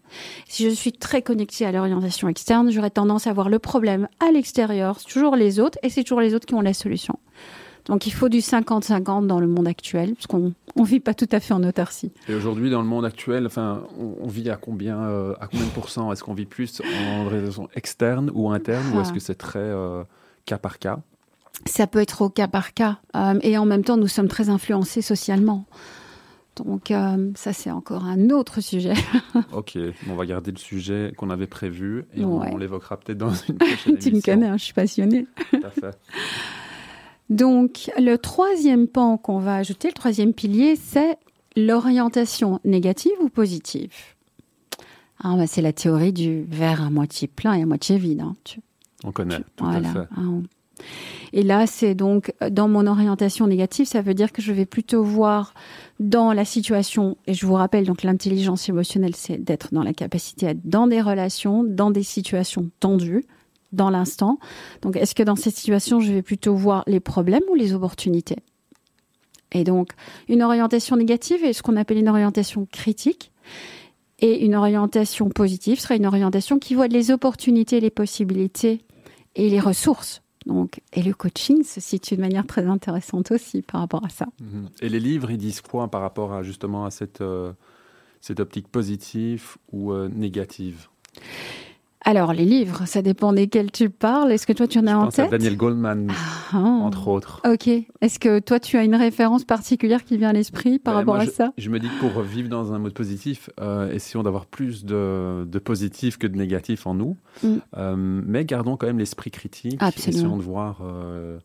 Si 0.49 0.64
je 0.64 0.75
suis 0.75 0.92
très 0.92 1.23
connectée 1.23 1.64
à 1.64 1.73
l'orientation 1.73 2.28
externe, 2.28 2.71
j'aurais 2.71 2.90
tendance 2.90 3.26
à 3.26 3.33
voir 3.33 3.49
le 3.49 3.59
problème 3.59 4.07
à 4.21 4.30
l'extérieur. 4.30 5.00
C'est 5.00 5.09
toujours 5.11 5.37
les 5.37 5.61
autres, 5.61 5.78
et 5.83 5.88
c'est 5.88 6.02
toujours 6.02 6.21
les 6.21 6.35
autres 6.35 6.47
qui 6.47 6.54
ont 6.54 6.61
la 6.61 6.75
solution. 6.75 7.19
Donc 7.87 8.07
il 8.07 8.12
faut 8.12 8.29
du 8.29 8.38
50-50 8.38 9.26
dans 9.26 9.41
le 9.41 9.47
monde 9.47 9.69
actuel, 9.69 10.14
parce 10.14 10.26
qu'on 10.26 10.55
ne 10.76 10.85
vit 10.85 11.00
pas 11.00 11.14
tout 11.14 11.29
à 11.33 11.41
fait 11.41 11.53
en 11.53 11.62
autarcie. 11.62 12.12
Et 12.29 12.35
aujourd'hui, 12.35 12.71
dans 12.71 12.81
le 12.81 12.88
monde 12.88 13.05
actuel, 13.05 13.47
enfin, 13.47 13.83
on, 13.99 14.26
vit 14.26 14.49
à 14.49 14.57
combien, 14.57 14.99
euh, 15.00 15.35
à 15.41 15.47
combien 15.47 15.67
de 15.67 15.71
pourcents? 15.71 16.11
Est-ce 16.12 16.25
qu'on 16.25 16.35
vit 16.35 16.47
plus 16.47 16.81
en 16.83 17.26
raison 17.26 17.69
externe 17.75 18.31
ou 18.35 18.50
interne, 18.50 18.85
ou 18.95 19.00
est-ce 19.00 19.11
ah. 19.11 19.14
que 19.14 19.21
c'est 19.21 19.35
très 19.35 19.59
euh, 19.59 20.03
cas 20.47 20.59
par 20.59 20.79
cas? 20.79 21.00
Ça 21.67 21.87
peut 21.87 22.00
être 22.00 22.23
au 22.23 22.31
cas 22.31 22.49
par 22.49 22.73
cas. 22.73 22.99
Euh, 23.17 23.38
et 23.43 23.59
en 23.59 23.67
même 23.67 23.85
temps, 23.85 23.97
nous 23.97 24.09
sommes 24.09 24.29
très 24.29 24.49
influencés 24.49 25.03
socialement. 25.03 25.67
Donc 26.57 26.93
ça, 27.35 27.53
c'est 27.53 27.73
encore 27.73 28.05
un 28.05 28.31
autre 28.31 28.61
sujet. 28.61 28.95
ok, 29.53 29.76
on 30.09 30.14
va 30.14 30.25
garder 30.25 30.53
le 30.53 30.57
sujet 30.57 31.12
qu'on 31.17 31.31
avait 31.31 31.49
prévu 31.49 32.05
et 32.14 32.25
on, 32.25 32.57
l'évoquera 32.57 32.97
peut-être 32.97 33.19
dans 33.19 33.35
une 33.35 33.59
prochaine 33.59 33.95
émission. 33.95 33.97
tu 34.11 34.17
me 34.17 34.23
connais, 34.23 34.47
hein, 34.47 34.57
je 34.57 34.62
suis 34.62 34.73
passionnée. 34.73 35.26
Tout 35.50 35.61
à 35.64 35.71
fait. 35.71 35.99
Donc, 37.31 37.90
le 37.99 38.16
troisième 38.16 38.87
pan 38.87 39.16
qu'on 39.16 39.38
va 39.38 39.57
ajouter, 39.57 39.88
le 39.88 39.95
troisième 39.95 40.35
pilier, 40.35 40.76
c'est 40.76 41.19
l'orientation 41.57 42.61
négative 42.64 43.12
ou 43.21 43.28
positive. 43.28 43.93
Ah, 45.23 45.37
bah, 45.37 45.47
c'est 45.47 45.62
la 45.62 45.73
théorie 45.73 46.12
du 46.12 46.45
verre 46.45 46.83
à 46.83 46.90
moitié 46.90 47.28
plein 47.28 47.54
et 47.54 47.62
à 47.62 47.66
moitié 47.66 47.97
vide. 47.97 48.21
Hein. 48.21 48.35
On 49.04 49.12
connaît, 49.12 49.40
tout 49.57 49.64
à 49.64 49.83
fait. 49.83 50.09
Ah, 50.16 50.21
et 51.33 51.43
là, 51.43 51.66
c'est 51.66 51.95
donc 51.95 52.33
dans 52.50 52.69
mon 52.69 52.87
orientation 52.87 53.47
négative, 53.47 53.87
ça 53.87 54.02
veut 54.02 54.14
dire 54.14 54.33
que 54.33 54.43
je 54.43 54.52
vais 54.52 54.66
plutôt 54.66 55.02
voir 55.02 55.54
dans 56.00 56.33
la 56.33 56.45
situation, 56.45 57.16
et 57.26 57.35
je 57.35 57.47
vous 57.47 57.54
rappelle, 57.54 57.87
donc 57.87 58.02
l'intelligence 58.02 58.69
émotionnelle, 58.69 59.14
c'est 59.16 59.38
d'être 59.38 59.73
dans 59.73 59.83
la 59.83 59.93
capacité 59.93 60.47
à 60.47 60.50
être 60.50 60.64
dans 60.64 60.87
des 60.87 61.00
relations, 61.00 61.64
dans 61.64 61.90
des 61.90 62.02
situations 62.02 62.71
tendues, 62.81 63.25
dans 63.75 63.90
l'instant. 63.90 64.38
Donc, 64.83 64.97
est-ce 64.97 65.14
que 65.14 65.23
dans 65.23 65.37
cette 65.37 65.57
situation, 65.57 66.00
je 66.00 66.12
vais 66.12 66.23
plutôt 66.23 66.54
voir 66.54 66.85
les 66.87 67.00
problèmes 67.00 67.43
ou 67.50 67.54
les 67.54 67.75
opportunités? 67.75 68.38
Et 69.52 69.64
donc, 69.64 69.93
une 70.28 70.43
orientation 70.43 70.97
négative 70.97 71.45
est 71.45 71.52
ce 71.52 71.62
qu'on 71.62 71.76
appelle 71.76 71.99
une 71.99 72.09
orientation 72.09 72.66
critique. 72.71 73.31
Et 74.21 74.45
une 74.45 74.54
orientation 74.54 75.28
positive 75.28 75.81
sera 75.81 75.97
une 75.97 76.07
orientation 76.07 76.59
qui 76.59 76.75
voit 76.75 76.88
les 76.88 77.11
opportunités, 77.11 77.81
les 77.81 77.90
possibilités 77.90 78.85
et 79.35 79.50
les 79.50 79.61
ressources 79.61 80.23
Donc, 80.47 80.81
et 80.93 81.02
le 81.02 81.14
coaching 81.14 81.62
se 81.64 81.81
situe 81.81 82.16
de 82.16 82.21
manière 82.21 82.47
très 82.47 82.66
intéressante 82.66 83.33
aussi 83.33 83.62
par 83.62 83.81
rapport 83.81 84.04
à 84.04 84.09
ça. 84.09 84.26
Mhm. 84.40 84.69
Et 84.81 84.88
les 84.88 85.00
livres, 85.00 85.31
ils 85.31 85.38
disent 85.38 85.61
quoi 85.61 85.88
par 85.88 86.00
rapport 86.00 86.33
à 86.33 86.43
justement 86.43 86.85
à 86.85 86.90
cette, 86.90 87.21
euh, 87.21 87.52
cette 88.21 88.40
optique 88.40 88.69
positive 88.69 89.57
ou 89.73 89.93
euh, 89.93 90.09
négative? 90.09 90.88
Alors, 92.04 92.32
les 92.32 92.44
livres, 92.44 92.87
ça 92.87 93.00
dépend 93.02 93.32
desquels 93.32 93.70
tu 93.73 93.88
parles. 93.90 94.30
Est-ce 94.32 94.46
que 94.46 94.52
toi, 94.52 94.66
tu 94.66 94.78
en 94.78 94.87
as 94.87 94.90
Je 94.92 94.96
en 94.96 95.04
pense 95.06 95.18
à 95.18 95.23
tête 95.23 95.30
Daniel 95.32 95.56
Goldman, 95.56 96.11
Ah. 96.52 96.56
entre 96.58 97.08
autres. 97.08 97.40
Ok. 97.50 97.66
Est-ce 97.68 98.18
que 98.18 98.38
toi, 98.40 98.61
tu 98.61 98.76
as 98.76 98.84
une 98.84 98.94
référence 98.94 99.44
particulière 99.44 100.04
qui 100.04 100.16
vient 100.18 100.28
à 100.28 100.32
l'esprit 100.32 100.78
par 100.78 100.94
Ben, 100.94 100.99
rapport 101.00 101.14
moi, 101.14 101.23
à 101.23 101.26
je, 101.26 101.30
ça 101.30 101.52
Je 101.56 101.70
me 101.70 101.78
dis 101.78 101.88
que 101.88 102.00
pour 102.00 102.20
vivre 102.23 102.49
dans 102.49 102.73
un 102.73 102.78
mode 102.78 102.92
positif, 102.94 103.49
euh, 103.61 103.90
essayons 103.92 104.23
d'avoir 104.23 104.46
plus 104.46 104.84
de, 104.84 105.44
de 105.46 105.58
positif 105.58 106.18
que 106.18 106.26
de 106.26 106.37
négatif 106.37 106.87
en 106.87 106.94
nous. 106.94 107.16
Mm. 107.42 107.49
Euh, 107.78 107.94
mais 107.96 108.44
gardons 108.44 108.76
quand 108.76 108.87
même 108.87 108.99
l'esprit 108.99 109.30
critique. 109.30 109.76
Absolument. 109.80 110.18
Essayons 110.18 110.37
de 110.37 110.42
voir 110.42 110.80
euh, 110.82 111.38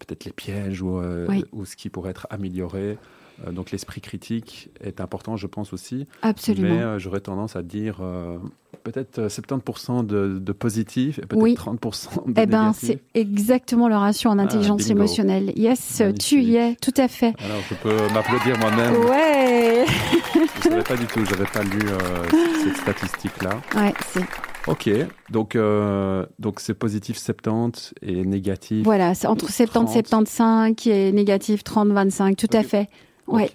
peut-être 0.00 0.24
les 0.24 0.32
pièges 0.32 0.82
ou, 0.82 0.98
euh, 0.98 1.26
Oui. 1.28 1.44
ou 1.52 1.64
ce 1.64 1.76
qui 1.76 1.88
pourrait 1.88 2.10
être 2.10 2.26
amélioré. 2.30 2.98
Euh, 3.46 3.52
donc 3.52 3.70
l'esprit 3.70 4.00
critique 4.00 4.70
est 4.80 5.00
important, 5.00 5.36
je 5.36 5.46
pense 5.46 5.72
aussi. 5.72 6.06
Absolument. 6.22 6.68
Mais 6.74 6.82
euh, 6.82 6.98
j'aurais 6.98 7.20
tendance 7.20 7.56
à 7.56 7.62
dire 7.62 7.98
euh, 8.00 8.38
peut-être 8.84 9.18
euh, 9.18 9.28
70% 9.28 10.06
de, 10.06 10.38
de 10.38 10.52
positif 10.52 11.18
et 11.18 11.22
peut-être 11.22 11.42
Oui. 11.42 11.54
30% 11.54 12.26
de 12.26 12.40
Eh 12.40 12.46
ben, 12.46 12.60
négatif. 12.66 12.78
c'est 12.88 13.00
exactement 13.20 13.88
le 13.88 13.96
ratio 13.96 14.30
en 14.30 14.38
intelligence 14.38 14.82
Ah, 14.84 14.88
bingo. 14.88 14.98
émotionnelle. 15.00 15.52
Yes, 15.56 16.00
Magnifique. 16.00 16.18
tu 16.22 16.40
y 16.42 16.56
es, 16.56 16.76
tout 16.76 16.94
à 16.96 17.08
fait. 17.08 17.34
Alors 17.44 17.60
je 17.68 17.74
peux 17.74 17.96
m'applaudir 18.14 18.58
moi-même. 18.58 18.94
Ouais. 19.06 19.84
Je 20.34 20.68
ne 20.70 20.72
savais 20.72 20.82
pas 20.82 20.96
du 20.96 21.06
tout, 21.06 21.24
j'avais 21.26 21.44
pas 21.44 21.62
lu 21.62 21.78
euh, 21.86 22.24
cette 22.64 22.76
statistique-là. 22.78 23.60
Ouais, 23.76 23.92
c'est 24.12 24.24
Ok, 24.66 24.88
donc 25.30 25.56
euh, 25.56 26.24
donc 26.38 26.58
c'est 26.58 26.72
positif 26.72 27.18
70 27.18 27.92
et 28.00 28.24
négatif. 28.24 28.82
voilà, 28.82 29.14
c'est 29.14 29.26
entre 29.26 29.50
70 29.50 29.96
et 29.96 30.02
75 30.06 30.74
et 30.86 31.12
négatif 31.12 31.62
30 31.64 31.88
25, 31.90 32.36
tout 32.36 32.46
à 32.54 32.62
fait. 32.62 32.88
Ouais. 33.26 33.50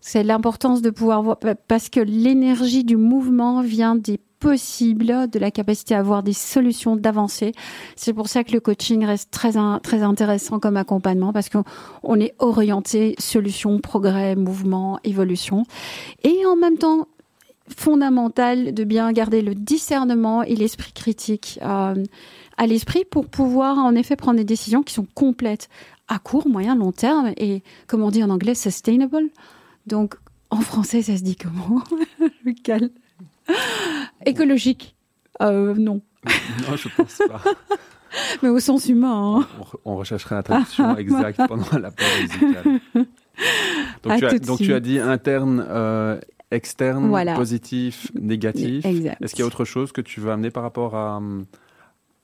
C'est 0.00 0.22
l'importance 0.22 0.82
de 0.82 0.90
pouvoir 0.90 1.22
voir 1.22 1.38
parce 1.66 1.88
que 1.88 2.00
l'énergie 2.00 2.84
du 2.84 2.96
mouvement 2.96 3.62
vient 3.62 3.96
des 3.96 4.20
possibles, 4.44 5.30
de 5.30 5.38
la 5.38 5.50
capacité 5.50 5.94
à 5.94 6.00
avoir 6.00 6.22
des 6.22 6.34
solutions, 6.34 6.96
d'avancer. 6.96 7.52
C'est 7.96 8.12
pour 8.12 8.28
ça 8.28 8.44
que 8.44 8.52
le 8.52 8.60
coaching 8.60 9.02
reste 9.06 9.30
très 9.30 9.52
très 9.82 10.02
intéressant 10.02 10.58
comme 10.58 10.76
accompagnement 10.76 11.32
parce 11.32 11.48
qu'on 11.48 11.64
on 12.02 12.20
est 12.20 12.34
orienté 12.38 13.14
solution, 13.18 13.80
progrès, 13.80 14.36
mouvement, 14.36 14.98
évolution 15.02 15.64
et 16.22 16.44
en 16.44 16.56
même 16.56 16.76
temps 16.76 17.08
fondamental 17.74 18.74
de 18.74 18.84
bien 18.84 19.10
garder 19.12 19.40
le 19.40 19.54
discernement 19.54 20.42
et 20.42 20.54
l'esprit 20.54 20.92
critique 20.92 21.58
euh, 21.62 21.94
à 22.58 22.66
l'esprit 22.66 23.04
pour 23.10 23.26
pouvoir 23.26 23.78
en 23.78 23.94
effet 23.94 24.16
prendre 24.16 24.36
des 24.36 24.44
décisions 24.44 24.82
qui 24.82 24.92
sont 24.92 25.06
complètes 25.14 25.70
à 26.08 26.18
court, 26.18 26.46
moyen, 26.48 26.74
long 26.76 26.92
terme 26.92 27.32
et 27.36 27.62
comme 27.86 28.02
on 28.02 28.10
dit 28.10 28.22
en 28.22 28.30
anglais 28.30 28.54
sustainable. 28.54 29.24
Donc 29.86 30.16
en 30.50 30.60
français 30.60 31.02
ça 31.02 31.16
se 31.16 31.22
dit 31.22 31.36
comment 31.36 31.82
Le 32.44 32.52
calme. 32.52 32.90
Écologique. 34.26 34.94
Euh, 35.42 35.74
non, 35.74 36.00
Non, 36.68 36.76
je 36.76 36.88
pense 36.96 37.18
pas. 37.28 37.40
mais 38.42 38.48
au 38.48 38.60
sens 38.60 38.88
humain. 38.88 39.40
hein. 39.40 39.48
On, 39.58 39.62
re- 39.64 39.76
on 39.84 39.96
rechercherait 39.96 40.36
la 40.36 40.42
traduction 40.42 40.96
exacte 40.96 41.40
pendant 41.48 41.78
la 41.78 41.90
pause 41.90 42.06
musicale. 42.22 42.80
Donc, 44.02 44.18
tu, 44.18 44.26
as, 44.26 44.38
donc 44.38 44.58
tu 44.58 44.80
dit 44.80 44.98
interne, 45.00 45.64
euh, 45.68 46.20
externe, 46.52 47.08
Voilà. 47.08 47.34
positif, 47.34 48.10
négatif. 48.14 48.84
Est-ce 48.86 49.30
qu'il 49.34 49.40
y 49.40 49.42
a 49.42 49.46
autre 49.46 49.64
chose 49.64 49.90
que 49.92 50.00
tu 50.00 50.20
veux 50.20 50.30
amener 50.30 50.50
par 50.50 50.62
rapport 50.62 50.94
à, 50.94 51.16
hum, 51.16 51.44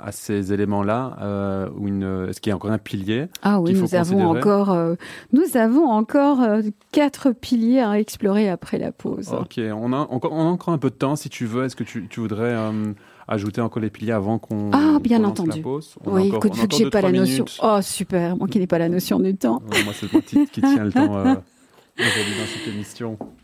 à 0.03 0.13
ces 0.13 0.53
éléments-là 0.53 1.17
euh, 1.23 2.27
Est-ce 2.29 2.41
qu'il 2.41 2.51
y 2.51 2.53
a 2.53 2.57
encore 2.57 2.71
un 2.71 2.79
pilier 2.79 3.27
Ah 3.43 3.61
oui, 3.61 3.75
nous 3.75 3.95
avons 3.95 4.27
encore, 4.27 4.71
euh, 4.71 4.95
nous 5.33 5.57
avons 5.57 5.89
encore 5.91 6.41
euh, 6.43 6.63
quatre 6.93 7.31
piliers 7.33 7.81
à 7.81 7.99
explorer 7.99 8.49
après 8.49 8.79
la 8.79 8.93
pause. 8.93 9.29
Ok, 9.39 9.59
on 9.59 9.93
a, 9.93 9.97
encore, 9.99 10.33
on 10.33 10.41
a 10.43 10.51
encore 10.51 10.75
un 10.75 10.79
peu 10.79 10.91
de 10.91 10.95
temps 10.95 11.17
si 11.17 11.29
tu 11.29 11.47
veux. 11.47 11.65
Est-ce 11.65 11.77
que 11.77 11.85
tu, 11.85 12.07
tu 12.09 12.21
voudrais 12.21 12.55
euh, 12.57 12.93
ajouter 13.29 13.61
encore 13.61 13.83
les 13.83 13.91
piliers 13.91 14.13
avant 14.13 14.39
qu'on 14.39 14.71
Ah, 14.73 14.99
bien 15.01 15.19
lance 15.19 15.39
la 15.39 15.45
entendu. 15.45 15.63
pause? 15.63 15.95
On 16.07 16.15
Oui, 16.15 16.29
écoute, 16.29 16.55
vu 16.57 16.67
que 16.69 16.75
j'ai 16.77 16.91
pas 16.91 17.01
la 17.03 17.09
trois 17.09 17.21
notion. 17.21 17.45
minutes. 17.45 17.61
Oh 17.63 17.79
super, 17.83 18.37
moi 18.37 18.49
qui 18.49 18.59
n'ai 18.59 18.67
pas 18.67 18.79
la 18.79 18.89
notion 18.89 19.21
du 19.21 19.37
temps. 19.37 19.63
Ouais, 19.71 19.85
moi, 19.85 19.93
c'est 19.95 20.13
moi 20.13 20.23
qui, 20.23 20.47
qui 20.47 20.61
tient 20.61 20.85
le 20.85 20.93
temps 20.93 21.17
euh, 21.17 21.35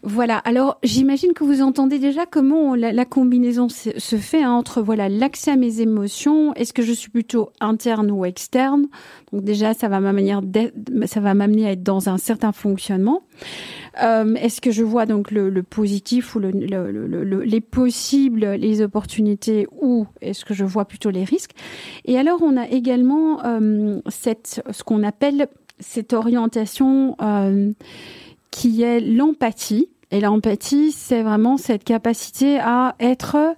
Voilà. 0.03 0.39
Alors, 0.39 0.79
j'imagine 0.83 1.33
que 1.33 1.45
vous 1.45 1.63
entendez 1.63 1.99
déjà 1.99 2.27
comment 2.27 2.75
la, 2.75 3.05
combinaison 3.05 3.69
se, 3.69 4.17
fait 4.17 4.43
hein, 4.43 4.53
entre 4.53 4.81
voilà 4.83 5.09
l'accès 5.09 5.51
à 5.51 5.57
mes 5.57 5.81
émotions. 5.81 6.55
Est-ce 6.55 6.73
que 6.73 6.83
je 6.83 6.93
suis 6.93 7.11
plutôt 7.11 7.51
interne 7.61 8.11
ou 8.11 8.25
externe? 8.25 8.87
Donc 9.33 9.45
déjà, 9.45 9.75
ça 9.75 9.89
va 9.89 10.01
m'amener 10.01 10.33
à 10.33 11.73
être 11.73 11.83
dans 11.83 12.09
un 12.09 12.19
certain 12.19 12.53
fonctionnement. 12.53 13.23
Euh, 14.03 14.35
Est-ce 14.35 14.61
que 14.61 14.71
je 14.71 14.83
vois 14.83 15.07
donc 15.07 15.31
le, 15.31 15.51
positif 15.63 16.35
ou 16.35 16.39
le, 16.39 16.51
le- 16.51 16.91
le- 16.91 17.25
le- 17.25 17.43
les 17.43 17.61
possibles, 17.61 18.47
les 18.53 18.83
opportunités, 18.83 19.67
ou 19.81 20.07
est-ce 20.21 20.45
que 20.45 20.55
je 20.55 20.65
vois 20.65 20.85
plutôt 20.85 21.11
les 21.11 21.25
risques? 21.25 21.53
Et 22.05 22.19
alors, 22.19 22.43
on 22.43 22.57
a 22.57 22.69
également 22.69 23.45
euh, 23.45 24.01
cette, 24.09 24.63
ce 24.71 24.83
qu'on 24.83 25.03
appelle 25.03 25.49
cette 25.79 26.13
orientation 26.15 27.17
euh, 27.21 27.73
qui 28.57 28.83
est 28.83 29.01
l'empathie. 29.01 29.91
Et 30.11 30.21
l'empathie, 30.21 30.91
c'est 30.93 31.23
vraiment 31.23 31.59
cette 31.59 31.85
capacité 31.85 32.59
à 32.59 32.95
être 33.01 33.55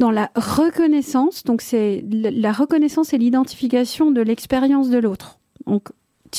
dans 0.00 0.10
la 0.10 0.30
reconnaissance. 0.34 1.44
Donc, 1.44 1.60
c'est 1.60 2.02
la 2.10 2.52
reconnaissance 2.52 3.12
et 3.12 3.18
l'identification 3.18 4.10
de 4.10 4.20
l'expérience 4.22 4.90
de 4.90 4.98
l'autre. 4.98 5.38
Donc, 5.66 5.90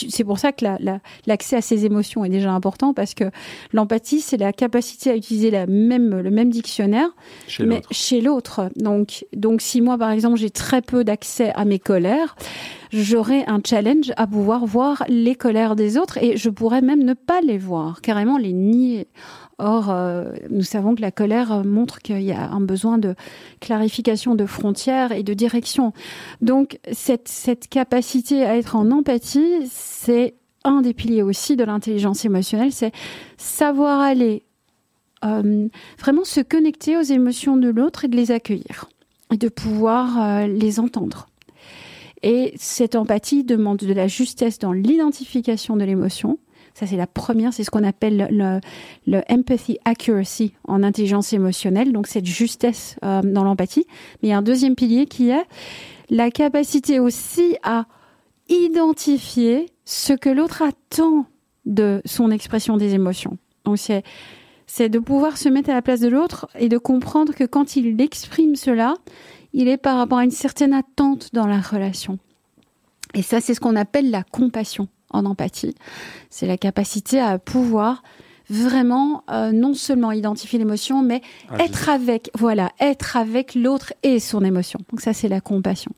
c'est 0.09 0.23
pour 0.23 0.39
ça 0.39 0.51
que 0.51 0.63
la- 0.65 0.77
la- 0.79 0.99
l'accès 1.27 1.55
à 1.55 1.61
ces 1.61 1.85
émotions 1.85 2.23
est 2.25 2.29
déjà 2.29 2.51
important 2.51 2.93
parce 2.93 3.13
que 3.13 3.25
l'empathie, 3.73 4.21
c'est 4.21 4.37
la 4.37 4.53
capacité 4.53 5.11
à 5.11 5.15
utiliser 5.15 5.51
la 5.51 5.65
même, 5.67 6.19
le 6.19 6.31
même 6.31 6.49
dictionnaire 6.49 7.09
Chez 7.47 7.63
mais 7.65 7.81
chez 7.91 8.21
l'autre. 8.21 8.69
Donc, 8.75 9.25
donc, 9.35 9.61
si 9.61 9.81
moi, 9.81 9.97
par 9.97 10.11
exemple, 10.11 10.37
j'ai 10.37 10.49
très 10.49 10.81
peu 10.81 11.03
d'accès 11.03 11.51
à 11.55 11.65
mes 11.65 11.79
colères, 11.79 12.35
j'aurai 12.91 13.43
un 13.47 13.59
challenge 13.65 14.11
à 14.17 14.27
pouvoir 14.27 14.65
voir 14.65 15.03
les 15.09 15.35
colères 15.35 15.75
des 15.75 15.97
autres 15.97 16.17
et 16.23 16.37
je 16.37 16.49
pourrais 16.49 16.81
même 16.81 17.03
ne 17.03 17.13
pas 17.13 17.41
les 17.41 17.57
voir, 17.57 18.01
carrément 18.01 18.37
les 18.37 18.53
nier. 18.53 19.07
Or, 19.57 19.89
euh, 19.89 20.33
nous 20.49 20.63
savons 20.63 20.95
que 20.95 21.01
la 21.01 21.11
colère 21.11 21.63
montre 21.63 21.99
qu'il 21.99 22.21
y 22.21 22.31
a 22.31 22.49
un 22.49 22.59
besoin 22.59 22.97
de 22.97 23.15
clarification 23.61 24.35
de 24.35 24.45
frontières 24.45 25.11
et 25.11 25.23
de 25.23 25.33
direction. 25.33 25.93
Donc, 26.41 26.79
cette, 26.91 27.29
cette 27.29 27.69
capacité 27.69 28.43
à 28.43 28.57
être 28.57 28.75
en 28.75 28.91
empathie, 28.91 29.67
c'est 29.69 30.35
un 30.65 30.81
des 30.81 30.93
piliers 30.93 31.21
aussi 31.21 31.55
de 31.55 31.63
l'intelligence 31.63 32.25
émotionnelle, 32.25 32.71
c'est 32.71 32.91
savoir 33.37 34.01
aller 34.01 34.43
euh, 35.23 35.67
vraiment 35.99 36.23
se 36.23 36.41
connecter 36.41 36.97
aux 36.97 37.01
émotions 37.01 37.55
de 37.55 37.69
l'autre 37.69 38.05
et 38.05 38.07
de 38.07 38.15
les 38.15 38.31
accueillir 38.31 38.89
et 39.31 39.37
de 39.37 39.47
pouvoir 39.47 40.21
euh, 40.21 40.47
les 40.47 40.79
entendre. 40.79 41.27
Et 42.21 42.53
cette 42.57 42.95
empathie 42.95 43.43
demande 43.43 43.77
de 43.77 43.93
la 43.93 44.07
justesse 44.07 44.59
dans 44.59 44.71
l'identification 44.71 45.75
de 45.77 45.83
l'émotion. 45.83 46.39
Ça, 46.75 46.85
c'est 46.85 46.97
la 46.97 47.07
première, 47.07 47.53
c'est 47.53 47.63
ce 47.63 47.71
qu'on 47.71 47.85
appelle 47.85 48.27
le, 48.31 49.21
empathy 49.29 49.79
accuracy 49.85 50.51
en 50.67 50.83
intelligence 50.83 51.31
émotionnelle, 51.31 51.93
donc 51.93 52.05
cette 52.05 52.25
justesse 52.25 52.97
euh, 53.05 53.21
dans 53.21 53.45
l'empathie. 53.45 53.85
Mais 54.21 54.27
il 54.27 54.31
y 54.31 54.33
a 54.33 54.37
un 54.37 54.41
deuxième 54.41 54.75
pilier 54.75 55.05
qui 55.05 55.29
est 55.29 55.45
la 56.09 56.29
capacité 56.31 56.99
aussi 56.99 57.55
à 57.63 57.85
identifier 58.49 59.67
ce 59.85 60.11
que 60.11 60.29
l'autre 60.29 60.63
attend 60.63 61.27
de 61.65 62.01
son 62.03 62.29
expression 62.29 62.75
des 62.75 62.93
émotions. 62.93 63.37
Donc 63.63 63.77
c'est 63.77 64.89
de 64.89 64.99
pouvoir 64.99 65.37
se 65.37 65.47
mettre 65.47 65.69
à 65.69 65.73
la 65.73 65.81
place 65.81 66.01
de 66.01 66.09
l'autre 66.09 66.49
et 66.59 66.67
de 66.67 66.77
comprendre 66.77 67.33
que 67.33 67.45
quand 67.45 67.77
il 67.77 67.99
exprime 68.01 68.57
cela, 68.57 68.95
il 69.53 69.69
est 69.69 69.77
par 69.77 69.97
rapport 69.97 70.17
à 70.17 70.25
une 70.25 70.31
certaine 70.31 70.73
attente 70.73 71.29
dans 71.31 71.47
la 71.47 71.61
relation. 71.61 72.19
Et 73.13 73.21
ça, 73.21 73.39
c'est 73.39 73.53
ce 73.53 73.61
qu'on 73.61 73.77
appelle 73.77 74.11
la 74.11 74.23
compassion 74.23 74.89
en 75.15 75.25
empathie. 75.25 75.75
C'est 76.29 76.47
la 76.47 76.57
capacité 76.57 77.19
à 77.19 77.37
pouvoir 77.39 78.03
vraiment 78.49 79.23
euh, 79.31 79.51
non 79.51 79.73
seulement 79.73 80.11
identifier 80.11 80.59
l'émotion, 80.59 81.01
mais 81.01 81.21
Ah, 81.49 81.63
être 81.63 81.89
avec, 81.89 82.29
voilà, 82.37 82.71
être 82.79 83.17
avec 83.17 83.55
l'autre 83.55 83.93
et 84.03 84.19
son 84.19 84.43
émotion. 84.43 84.79
Donc 84.91 85.01
ça, 85.01 85.13
c'est 85.13 85.27
la 85.29 85.41
compassion. 85.41 85.91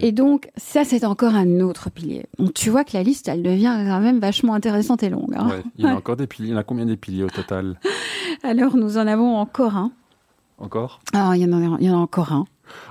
Et 0.00 0.12
donc, 0.12 0.50
ça, 0.56 0.84
c'est 0.84 1.04
encore 1.04 1.34
un 1.34 1.60
autre 1.60 1.88
pilier. 1.90 2.26
Donc, 2.38 2.52
tu 2.52 2.68
vois 2.68 2.84
que 2.84 2.90
la 2.92 3.02
liste, 3.02 3.26
elle 3.28 3.42
devient 3.42 3.74
quand 3.86 4.00
même 4.00 4.18
vachement 4.18 4.52
intéressante 4.54 5.02
et 5.02 5.08
longue. 5.08 5.34
hein. 5.34 5.48
Ouais, 5.48 5.62
il 5.78 5.84
y 5.84 5.88
en 5.88 5.92
a 5.92 5.96
encore 5.96 6.16
des 6.16 6.26
piliers. 6.26 6.48
Il 6.50 6.52
y 6.52 6.54
en 6.54 6.58
a 6.58 6.62
combien 6.64 6.84
des 6.84 6.96
piliers 6.96 7.22
au 7.24 7.30
total? 7.30 7.80
Alors, 8.42 8.76
nous 8.76 8.98
en 8.98 9.06
avons 9.06 9.36
encore 9.38 9.76
un. 9.76 9.92
Encore? 10.58 11.00
Ah, 11.14 11.32
il 11.36 11.40
y 11.42 11.44
en 11.46 11.52
a, 11.52 11.78
il 11.80 11.86
y 11.86 11.90
en 11.90 11.94
a 11.98 12.02
encore 12.02 12.32
un. 12.32 12.44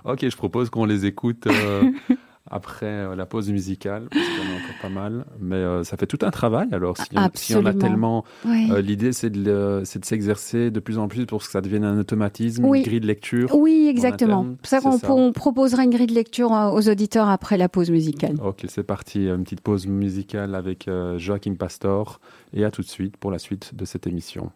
Ok, 0.06 0.28
je 0.28 0.36
propose 0.36 0.70
qu'on 0.72 0.86
les 0.86 1.06
écoute 1.06 1.46
euh, 1.46 1.84
après 2.50 2.86
euh, 2.86 3.16
la 3.16 3.26
pause 3.26 3.50
musicale, 3.50 4.08
parce 4.12 4.26
y 4.26 4.30
en 4.30 4.54
a 4.54 4.58
encore 4.58 4.82
pas 4.82 4.90
mal. 4.90 5.26
Mais 5.40 5.56
euh, 5.56 5.84
ça 5.84 5.98
fait 5.98 6.08
tout 6.08 6.20
un 6.22 6.32
travail. 6.32 6.68
Alors, 6.72 6.98
si, 6.98 7.10
on, 7.16 7.30
si 7.34 7.56
on 7.56 7.66
a 7.66 7.74
tellement, 7.74 8.26
euh, 8.46 8.82
l'idée 8.82 9.14
c'est 9.14 9.30
de, 9.30 9.84
s'exercer 9.84 10.72
de 10.72 10.80
plus 10.80 10.98
en 10.98 11.08
plus 11.08 11.26
pour 11.26 11.44
que 11.44 11.50
ça 11.50 11.62
devienne 11.62 11.84
un 11.84 12.00
automatisme, 12.00 12.66
Oui. 12.66 12.80
une 12.80 12.86
grille 12.86 13.00
de 13.00 13.08
lecture. 13.08 13.54
Oui, 13.56 13.88
exactement. 13.90 14.48
ça 14.64 14.82
qu'on 14.82 14.94
c'est 14.94 15.06
ça. 15.06 15.14
on 15.14 15.32
proposera 15.32 15.84
une 15.84 15.92
grille 15.92 16.08
de 16.08 16.16
lecture 16.16 16.52
aux 16.52 16.90
auditeurs 16.90 17.30
après 17.30 17.58
la 17.58 17.70
pause 17.70 17.92
musicale. 17.92 18.36
Ok, 18.44 18.66
c'est 18.68 18.84
parti. 18.84 19.28
Une 19.28 19.44
petite 19.44 19.62
pause 19.62 19.88
musicale 19.88 20.56
avec 20.56 20.88
euh, 20.88 21.18
Joachim 21.18 21.56
Pastor. 21.56 22.20
Et 22.54 22.66
à 22.66 22.72
tout 22.72 22.82
de 22.82 22.88
suite 22.88 23.18
pour 23.18 23.32
la 23.32 23.40
suite 23.40 23.76
de 23.76 23.86
cette 23.86 24.08
émission. 24.08 24.52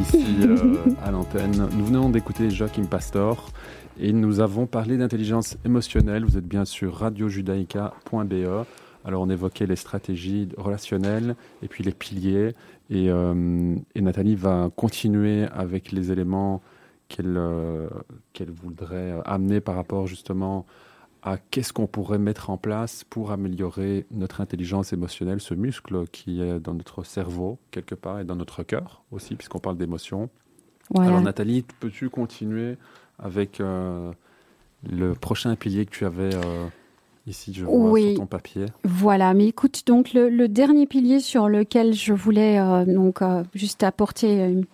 Ici 0.00 0.36
euh, 0.42 0.76
à 1.04 1.10
l'antenne. 1.10 1.68
Nous 1.76 1.84
venons 1.84 2.08
d'écouter 2.08 2.50
Joachim 2.50 2.84
Pastor 2.84 3.50
et 4.00 4.12
nous 4.12 4.40
avons 4.40 4.66
parlé 4.66 4.96
d'intelligence 4.96 5.58
émotionnelle. 5.64 6.24
Vous 6.24 6.38
êtes 6.38 6.46
bien 6.46 6.64
sur 6.64 6.94
radiojudaïca.be. 6.94 8.66
Alors 9.04 9.22
on 9.22 9.30
évoquait 9.30 9.66
les 9.66 9.76
stratégies 9.76 10.48
relationnelles 10.56 11.36
et 11.62 11.68
puis 11.68 11.84
les 11.84 11.92
piliers. 11.92 12.54
Et, 12.88 13.10
euh, 13.10 13.76
Nathalie 13.94 14.36
va 14.36 14.70
continuer 14.74 15.44
avec 15.52 15.92
les 15.92 16.10
éléments 16.10 16.62
qu'elle 17.08 17.36
euh, 17.36 17.88
qu'elle 18.32 18.50
voudrait 18.50 19.14
amener 19.26 19.60
par 19.60 19.74
rapport 19.74 20.06
justement 20.06 20.64
à 21.22 21.36
qu'est-ce 21.36 21.72
qu'on 21.72 21.86
pourrait 21.86 22.18
mettre 22.18 22.48
en 22.50 22.56
place 22.56 23.04
pour 23.04 23.30
améliorer 23.30 24.06
notre 24.10 24.40
intelligence 24.40 24.92
émotionnelle, 24.92 25.40
ce 25.40 25.54
muscle 25.54 26.06
qui 26.12 26.40
est 26.42 26.60
dans 26.60 26.74
notre 26.74 27.04
cerveau 27.04 27.58
quelque 27.70 27.94
part 27.94 28.20
et 28.20 28.24
dans 28.24 28.36
notre 28.36 28.62
cœur 28.62 29.02
aussi, 29.10 29.34
puisqu'on 29.36 29.58
parle 29.58 29.76
d'émotions. 29.76 30.30
Voilà. 30.94 31.10
Alors 31.10 31.22
Nathalie, 31.22 31.64
peux-tu 31.80 32.08
continuer 32.08 32.76
avec 33.18 33.60
euh, 33.60 34.12
le 34.90 35.12
prochain 35.14 35.54
pilier 35.56 35.84
que 35.84 35.90
tu 35.90 36.06
avais 36.06 36.34
euh, 36.34 36.66
ici, 37.26 37.52
je 37.52 37.64
vois 37.66 37.90
Oui. 37.90 38.08
sur 38.14 38.20
ton 38.22 38.26
papier? 38.26 38.66
Voilà, 38.84 39.34
mais 39.34 39.46
écoute, 39.46 39.82
donc 39.86 40.14
le, 40.14 40.30
le 40.30 40.48
dernier 40.48 40.86
pilier 40.86 41.20
sur 41.20 41.48
lequel 41.48 41.92
je 41.92 42.12
voulais 42.14 42.58
euh, 42.58 42.84
donc 42.86 43.20
juste 43.54 43.82
apporter 43.82 44.42
une- 44.46 44.64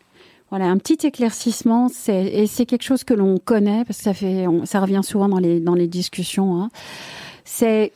voilà 0.50 0.66
un 0.66 0.78
petit 0.78 1.06
éclaircissement, 1.06 1.88
c'est 1.88 2.26
et 2.26 2.46
c'est 2.46 2.66
quelque 2.66 2.85
chose 2.85 3.04
que 3.04 3.14
l'on 3.14 3.38
connaît 3.38 3.85
parce 3.85 3.98
que 3.98 4.04
ça 4.04 4.14
fait 4.14 4.46
ça 4.64 4.80
revient 4.80 5.00
souvent 5.02 5.28
dans 5.28 5.38
les 5.38 5.61
dans 5.61 5.74
les 5.74 5.88
discussions. 5.88 6.61
hein. 6.61 6.70
c'est 7.44 7.92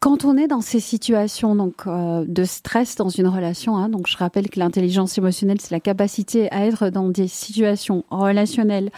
quand 0.00 0.24
on 0.24 0.38
est 0.38 0.48
dans 0.48 0.62
ces 0.62 0.80
situations 0.80 1.54
donc 1.54 1.86
euh, 1.86 2.24
de 2.26 2.44
stress 2.44 2.96
dans 2.96 3.10
une 3.10 3.28
relation, 3.28 3.76
hein, 3.76 3.88
donc 3.88 4.06
je 4.08 4.16
rappelle 4.16 4.48
que 4.48 4.58
l'intelligence 4.58 5.16
émotionnelle 5.18 5.60
c'est 5.60 5.72
la 5.72 5.80
capacité 5.80 6.50
à 6.52 6.64
être 6.66 6.88
dans 6.88 7.08
des 7.08 7.28
situations 7.28 8.04
relationnelles 8.10 8.90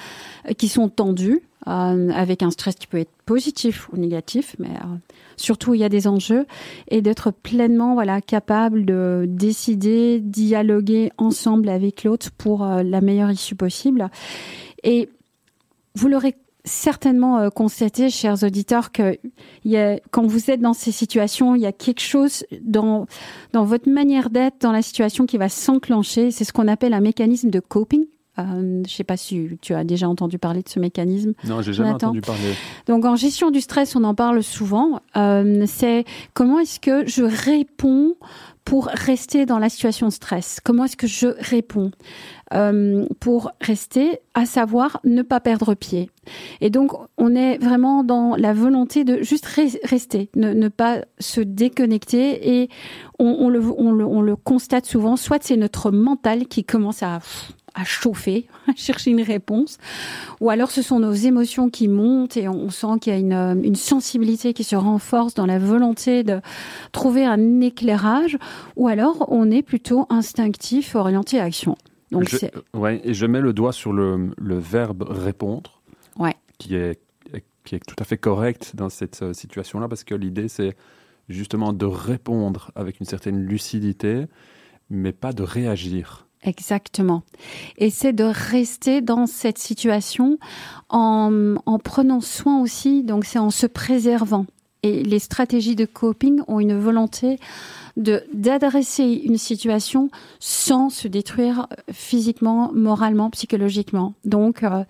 euh, 0.48 0.52
qui 0.54 0.68
sont 0.68 0.88
tendues, 0.88 1.42
euh, 1.68 2.10
avec 2.10 2.42
un 2.42 2.50
stress 2.50 2.74
qui 2.74 2.86
peut 2.86 2.98
être 2.98 3.12
positif 3.24 3.88
ou 3.92 3.96
négatif, 3.96 4.56
mais 4.58 4.70
euh, 4.70 4.96
surtout 5.36 5.74
il 5.74 5.80
y 5.80 5.84
a 5.84 5.88
des 5.88 6.06
enjeux, 6.06 6.46
et 6.88 7.02
d'être 7.02 7.30
pleinement 7.30 7.94
voilà 7.94 8.20
capable 8.20 8.84
de 8.84 9.26
décider, 9.28 10.20
dialoguer 10.20 11.12
ensemble 11.18 11.68
avec 11.68 12.04
l'autre 12.04 12.30
pour 12.36 12.64
euh, 12.64 12.82
la 12.82 13.00
meilleure 13.00 13.30
issue 13.30 13.54
possible. 13.54 14.10
Et 14.82 15.08
vous 15.94 16.08
l'aurez 16.08 16.34
certainement 16.64 17.38
euh, 17.38 17.48
constaté, 17.50 18.08
chers 18.10 18.42
auditeurs, 18.42 18.92
que 18.92 19.18
quand 20.10 20.26
vous 20.26 20.50
êtes 20.50 20.60
dans 20.60 20.74
ces 20.74 20.92
situations, 20.92 21.54
il 21.54 21.62
y 21.62 21.66
a 21.66 21.72
quelque 21.72 22.00
chose 22.00 22.44
dans, 22.60 23.06
dans 23.52 23.64
votre 23.64 23.88
manière 23.88 24.30
d'être, 24.30 24.60
dans 24.60 24.72
la 24.72 24.82
situation 24.82 25.26
qui 25.26 25.38
va 25.38 25.48
s'enclencher. 25.48 26.30
C'est 26.30 26.44
ce 26.44 26.52
qu'on 26.52 26.68
appelle 26.68 26.94
un 26.94 27.00
mécanisme 27.00 27.50
de 27.50 27.60
coping. 27.60 28.06
Euh, 28.38 28.44
je 28.44 28.60
ne 28.60 28.88
sais 28.88 29.04
pas 29.04 29.16
si 29.16 29.58
tu 29.60 29.74
as 29.74 29.84
déjà 29.84 30.08
entendu 30.08 30.38
parler 30.38 30.62
de 30.62 30.68
ce 30.68 30.80
mécanisme. 30.80 31.34
Non, 31.44 31.60
j'ai 31.60 31.74
jamais 31.74 31.90
entendu 31.90 32.22
parler. 32.22 32.54
Donc 32.86 33.04
en 33.04 33.16
gestion 33.16 33.50
du 33.50 33.60
stress, 33.60 33.94
on 33.94 34.04
en 34.04 34.14
parle 34.14 34.42
souvent. 34.42 35.00
Euh, 35.16 35.64
c'est 35.66 36.04
comment 36.32 36.58
est-ce 36.58 36.80
que 36.80 37.06
je 37.06 37.22
réponds 37.22 38.14
pour 38.64 38.86
rester 38.86 39.44
dans 39.44 39.58
la 39.58 39.68
situation 39.68 40.06
de 40.06 40.12
stress? 40.12 40.60
Comment 40.64 40.84
est-ce 40.84 40.96
que 40.96 41.06
je 41.06 41.26
réponds 41.26 41.90
euh, 42.54 43.04
pour 43.20 43.50
rester, 43.60 44.20
à 44.34 44.46
savoir 44.46 45.00
ne 45.04 45.20
pas 45.22 45.40
perdre 45.40 45.74
pied? 45.74 46.10
Et 46.62 46.70
donc, 46.70 46.92
on 47.18 47.34
est 47.34 47.58
vraiment 47.58 48.02
dans 48.02 48.34
la 48.36 48.54
volonté 48.54 49.04
de 49.04 49.22
juste 49.22 49.46
rester, 49.46 50.30
ne, 50.36 50.68
pas 50.68 51.00
se 51.18 51.40
déconnecter. 51.42 52.60
Et 52.60 52.70
on, 53.18 53.48
le, 53.50 53.60
on, 53.76 53.92
le, 53.92 54.06
on 54.06 54.22
le 54.22 54.36
constate 54.36 54.86
souvent, 54.86 55.16
soit 55.16 55.42
c'est 55.42 55.56
notre 55.56 55.90
mental 55.90 56.46
qui 56.46 56.64
commence 56.64 57.02
à 57.02 57.20
à 57.74 57.84
chauffer, 57.84 58.46
à 58.68 58.74
chercher 58.76 59.10
une 59.10 59.22
réponse, 59.22 59.78
ou 60.40 60.50
alors 60.50 60.70
ce 60.70 60.82
sont 60.82 61.00
nos 61.00 61.12
émotions 61.12 61.70
qui 61.70 61.88
montent 61.88 62.36
et 62.36 62.48
on 62.48 62.70
sent 62.70 62.98
qu'il 63.00 63.12
y 63.12 63.16
a 63.16 63.18
une, 63.18 63.32
euh, 63.32 63.54
une, 63.54 63.74
sensibilité 63.74 64.52
qui 64.52 64.64
se 64.64 64.76
renforce 64.76 65.34
dans 65.34 65.46
la 65.46 65.58
volonté 65.58 66.22
de 66.22 66.40
trouver 66.92 67.24
un 67.24 67.60
éclairage, 67.60 68.38
ou 68.76 68.88
alors 68.88 69.26
on 69.28 69.50
est 69.50 69.62
plutôt 69.62 70.06
instinctif, 70.10 70.94
orienté 70.94 71.40
à 71.40 71.44
action. 71.44 71.76
Donc 72.10 72.28
je, 72.28 72.36
ouais, 72.78 73.00
et 73.04 73.14
je 73.14 73.26
mets 73.26 73.40
le 73.40 73.52
doigt 73.52 73.72
sur 73.72 73.92
le, 73.92 74.30
le 74.36 74.58
verbe 74.58 75.02
répondre, 75.08 75.80
ouais. 76.18 76.34
qui, 76.58 76.74
est, 76.74 77.00
qui 77.64 77.74
est 77.74 77.86
tout 77.86 77.96
à 77.98 78.04
fait 78.04 78.18
correct 78.18 78.72
dans 78.74 78.90
cette 78.90 79.22
euh, 79.22 79.32
situation-là, 79.32 79.88
parce 79.88 80.04
que 80.04 80.14
l'idée 80.14 80.48
c'est 80.48 80.76
justement 81.28 81.72
de 81.72 81.86
répondre 81.86 82.70
avec 82.74 83.00
une 83.00 83.06
certaine 83.06 83.44
lucidité, 83.44 84.26
mais 84.90 85.12
pas 85.12 85.32
de 85.32 85.42
réagir. 85.42 86.26
Exactement. 86.42 87.22
Et 87.78 87.90
c'est 87.90 88.12
de 88.12 88.24
rester 88.24 89.00
dans 89.00 89.26
cette 89.26 89.58
situation 89.58 90.38
en, 90.88 91.54
en 91.66 91.78
prenant 91.78 92.20
soin 92.20 92.60
aussi, 92.60 93.04
donc 93.04 93.24
c'est 93.24 93.38
en 93.38 93.50
se 93.50 93.66
préservant. 93.66 94.46
Et 94.84 95.04
les 95.04 95.20
stratégies 95.20 95.76
de 95.76 95.84
coping 95.84 96.40
ont 96.48 96.58
une 96.58 96.76
volonté 96.76 97.38
de 97.96 98.24
d'adresser 98.32 99.04
une 99.24 99.36
situation 99.36 100.10
sans 100.40 100.90
se 100.90 101.08
détruire 101.08 101.68
physiquement, 101.92 102.72
moralement, 102.74 103.30
psychologiquement. 103.30 104.14
Donc 104.24 104.62
euh, 104.62 104.84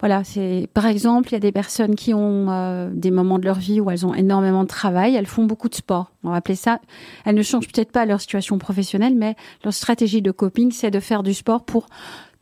voilà, 0.00 0.22
c'est 0.22 0.68
par 0.74 0.86
exemple, 0.86 1.30
il 1.30 1.32
y 1.32 1.36
a 1.36 1.40
des 1.40 1.52
personnes 1.52 1.96
qui 1.96 2.14
ont 2.14 2.50
euh, 2.50 2.90
des 2.92 3.10
moments 3.10 3.38
de 3.38 3.44
leur 3.44 3.58
vie 3.58 3.80
où 3.80 3.90
elles 3.90 4.06
ont 4.06 4.14
énormément 4.14 4.62
de 4.62 4.68
travail, 4.68 5.16
elles 5.16 5.26
font 5.26 5.44
beaucoup 5.44 5.68
de 5.68 5.74
sport. 5.74 6.12
On 6.24 6.30
va 6.30 6.36
appeler 6.36 6.56
ça. 6.56 6.80
Elles 7.24 7.34
ne 7.34 7.42
changent 7.42 7.68
peut-être 7.68 7.90
pas 7.90 8.06
leur 8.06 8.20
situation 8.20 8.58
professionnelle, 8.58 9.14
mais 9.16 9.34
leur 9.64 9.74
stratégie 9.74 10.22
de 10.22 10.30
coping, 10.30 10.70
c'est 10.70 10.90
de 10.90 11.00
faire 11.00 11.22
du 11.22 11.34
sport 11.34 11.64
pour 11.64 11.86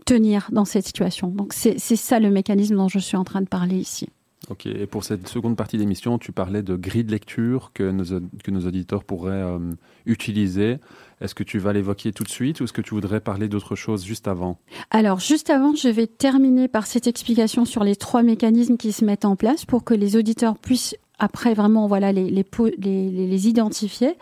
tenir 0.05 0.49
dans 0.53 0.65
cette 0.65 0.87
situation. 0.87 1.29
Donc 1.29 1.53
c'est 1.53 1.79
ça 1.79 2.19
le 2.19 2.31
mécanisme 2.31 2.77
dont 2.77 2.89
je 2.89 2.99
suis 2.99 3.17
en 3.17 3.25
train 3.25 3.41
de 3.41 3.49
parler 3.49 3.77
ici. 3.77 4.09
Ok, 4.49 4.67
et 4.67 4.87
pour 4.87 5.05
cette 5.05 5.29
seconde 5.29 5.55
partie 5.57 5.77
d'émission, 5.77 6.19
tu 6.19 6.33
parlais 6.33 6.63
de 6.63 6.75
grilles 6.75 7.05
de 7.05 7.11
lecture 7.11 7.73
que 7.75 7.91
nos, 7.91 8.21
que 8.43 8.51
nos 8.51 8.67
auditeurs 8.67 9.05
pourraient 9.05 9.33
euh, 9.33 9.59
utiliser. 10.07 10.79
Est-ce 11.21 11.35
que 11.35 11.45
tu 11.45 11.59
vas 11.59 11.75
l'évoquer 11.75 12.13
tout 12.13 12.25
de 12.25 12.31
suite 12.31 12.61
ou 12.61 12.65
est-ce 12.65 12.73
que 12.73 12.81
tu 12.81 12.95
voudrais 12.95 13.21
parler 13.21 13.49
d'autre 13.49 13.77
chose 13.77 14.05
juste 14.05 14.27
avant? 14.27 14.59
Alors, 14.91 15.21
juste 15.21 15.51
avant, 15.51 15.75
je 15.75 15.89
vais 15.89 16.07
terminer 16.07 16.69
par 16.69 16.87
cette 16.87 17.07
explication 17.07 17.67
sur 17.67 17.85
les 17.85 17.97
trois 17.97 18.23
mécanismes 18.23 18.79
qui 18.79 18.93
se 18.93 19.05
mettent 19.05 19.27
en 19.27 19.37
place 19.37 19.67
pour 19.67 19.85
que 19.85 19.93
les 19.93 20.17
auditeurs 20.17 20.57
puissent 20.57 20.97
après 21.19 21.53
vraiment 21.53 21.87
voilà 21.87 22.13
les 22.13 22.31
les, 22.31 22.45
les, 22.79 23.27
les 23.27 23.49
identifier. 23.49 24.15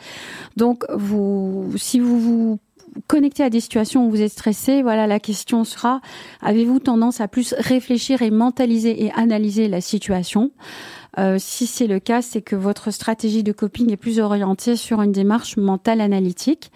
Donc 0.56 0.84
vous 0.92 1.72
si 1.76 2.00
vous 2.00 2.18
vous 2.18 2.58
connecté 3.06 3.42
à 3.42 3.50
des 3.50 3.60
situations 3.60 4.06
où 4.06 4.10
vous 4.10 4.22
êtes 4.22 4.32
stressé, 4.32 4.82
voilà, 4.82 5.06
la 5.06 5.20
question 5.20 5.64
sera 5.64 6.00
avez-vous 6.42 6.80
tendance 6.80 7.20
à 7.20 7.28
plus 7.28 7.54
réfléchir 7.58 8.22
et 8.22 8.30
mentaliser 8.30 9.04
et 9.04 9.12
analyser 9.12 9.68
la 9.68 9.80
situation? 9.80 10.50
Euh, 11.18 11.36
Si 11.38 11.66
c'est 11.66 11.86
le 11.86 12.00
cas, 12.00 12.22
c'est 12.22 12.42
que 12.42 12.56
votre 12.56 12.90
stratégie 12.90 13.42
de 13.42 13.52
coping 13.52 13.90
est 13.92 13.96
plus 13.96 14.20
orientée 14.20 14.76
sur 14.76 15.02
une 15.02 15.12
démarche 15.12 15.56
mentale 15.56 16.00
analytique. 16.00 16.70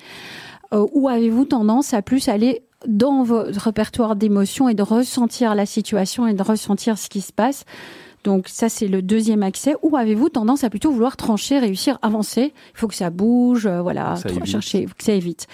Euh, 0.72 0.86
ou 0.92 1.08
avez-vous 1.08 1.44
tendance 1.44 1.94
à 1.94 2.02
plus 2.02 2.28
aller 2.28 2.62
dans 2.86 3.22
votre 3.22 3.60
répertoire 3.60 4.16
d'émotions 4.16 4.68
et 4.68 4.74
de 4.74 4.82
ressentir 4.82 5.54
la 5.54 5.66
situation 5.66 6.26
et 6.26 6.34
de 6.34 6.42
ressentir 6.42 6.98
ce 6.98 7.08
qui 7.08 7.20
se 7.20 7.32
passe? 7.32 7.64
Donc 8.24 8.46
ça, 8.48 8.68
c'est 8.68 8.86
le 8.86 9.02
deuxième 9.02 9.42
accès. 9.42 9.74
Ou 9.82 9.96
avez-vous 9.96 10.28
tendance 10.28 10.64
à 10.64 10.70
plutôt 10.70 10.92
vouloir 10.92 11.16
trancher, 11.16 11.58
réussir, 11.58 11.98
avancer? 12.02 12.52
Il 12.74 12.78
faut 12.78 12.88
que 12.88 12.94
ça 12.94 13.10
bouge, 13.10 13.66
euh, 13.66 13.82
voilà, 13.82 14.14
chercher, 14.44 14.86
que 14.86 15.04
ça 15.04 15.12
évite 15.12 15.46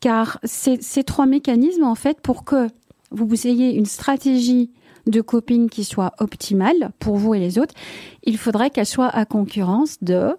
car 0.00 0.38
ces, 0.44 0.78
trois 1.04 1.26
mécanismes, 1.26 1.84
en 1.84 1.94
fait, 1.94 2.20
pour 2.20 2.44
que 2.44 2.68
vous 3.10 3.46
ayez 3.46 3.74
une 3.74 3.86
stratégie 3.86 4.70
de 5.06 5.20
coping 5.20 5.68
qui 5.68 5.84
soit 5.84 6.12
optimale 6.18 6.90
pour 6.98 7.16
vous 7.16 7.34
et 7.34 7.38
les 7.38 7.58
autres, 7.58 7.74
il 8.24 8.36
faudrait 8.38 8.70
qu'elle 8.70 8.86
soit 8.86 9.08
à 9.08 9.24
concurrence 9.24 9.98
de 10.02 10.36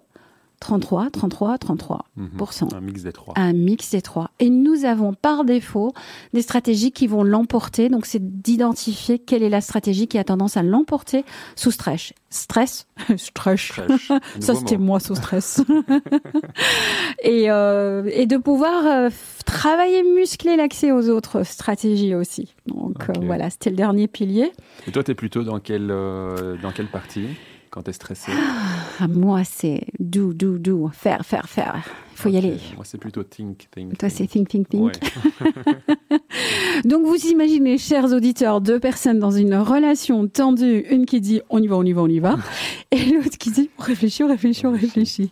33, 0.60 1.10
33, 1.10 1.56
33% 1.56 2.74
Un 2.74 2.80
mix 2.80 3.02
des 3.02 3.12
trois. 3.12 3.34
Un 3.36 3.52
mix 3.52 3.90
des 3.90 4.02
trois. 4.02 4.30
Et 4.40 4.50
nous 4.50 4.84
avons 4.84 5.14
par 5.14 5.44
défaut 5.44 5.92
des 6.32 6.42
stratégies 6.42 6.90
qui 6.90 7.06
vont 7.06 7.22
l'emporter. 7.22 7.88
Donc, 7.88 8.06
c'est 8.06 8.40
d'identifier 8.42 9.18
quelle 9.18 9.42
est 9.42 9.48
la 9.48 9.60
stratégie 9.60 10.08
qui 10.08 10.18
a 10.18 10.24
tendance 10.24 10.56
à 10.56 10.62
l'emporter 10.62 11.24
sous 11.54 11.70
stress. 11.70 12.12
Stress, 12.30 12.86
stress. 13.16 13.72
Ça, 14.40 14.54
c'était 14.54 14.78
moi 14.78 15.00
sous 15.00 15.14
stress. 15.14 15.62
et, 17.22 17.50
euh, 17.50 18.10
et 18.12 18.26
de 18.26 18.36
pouvoir 18.36 18.84
euh, 18.86 19.10
travailler, 19.46 20.02
muscler 20.02 20.56
l'accès 20.56 20.92
aux 20.92 21.08
autres 21.08 21.44
stratégies 21.44 22.14
aussi. 22.14 22.54
Donc, 22.66 23.08
euh, 23.08 23.12
voilà, 23.22 23.48
c'était 23.50 23.70
le 23.70 23.76
dernier 23.76 24.08
pilier. 24.08 24.52
Et 24.86 24.92
toi, 24.92 25.04
tu 25.04 25.12
es 25.12 25.14
plutôt 25.14 25.44
dans 25.44 25.60
quelle, 25.60 25.88
dans 25.88 26.72
quelle 26.74 26.88
partie? 26.88 27.28
Quand 27.78 27.88
ah, 29.00 29.08
Moi, 29.08 29.44
c'est 29.44 29.86
do, 29.98 30.32
do, 30.32 30.58
do, 30.58 30.90
faire, 30.92 31.24
faire, 31.24 31.48
faire. 31.48 31.84
Il 32.18 32.22
faut 32.22 32.28
y 32.30 32.36
aller. 32.36 32.56
Moi, 32.74 32.84
c'est 32.84 32.98
plutôt 32.98 33.22
think, 33.22 33.68
think. 33.70 33.96
Toi, 33.96 34.08
c'est 34.08 34.26
think, 34.26 34.48
think, 34.48 34.68
think. 34.68 34.92
Donc, 36.84 37.06
vous 37.06 37.26
imaginez, 37.26 37.78
chers 37.78 38.12
auditeurs, 38.12 38.60
deux 38.60 38.80
personnes 38.80 39.20
dans 39.20 39.30
une 39.30 39.54
relation 39.54 40.26
tendue, 40.26 40.84
une 40.90 41.06
qui 41.06 41.20
dit 41.20 41.40
on 41.48 41.62
y 41.62 41.68
va, 41.68 41.76
on 41.76 41.84
y 41.84 41.92
va, 41.92 42.02
on 42.02 42.08
y 42.08 42.18
va, 42.18 42.36
et 42.90 43.04
l'autre 43.04 43.38
qui 43.38 43.52
dit 43.52 43.70
on 43.78 43.82
réfléchit, 43.84 44.24
on 44.24 44.28
réfléchit, 44.28 44.66
on 44.66 44.72
réfléchit. 44.72 45.30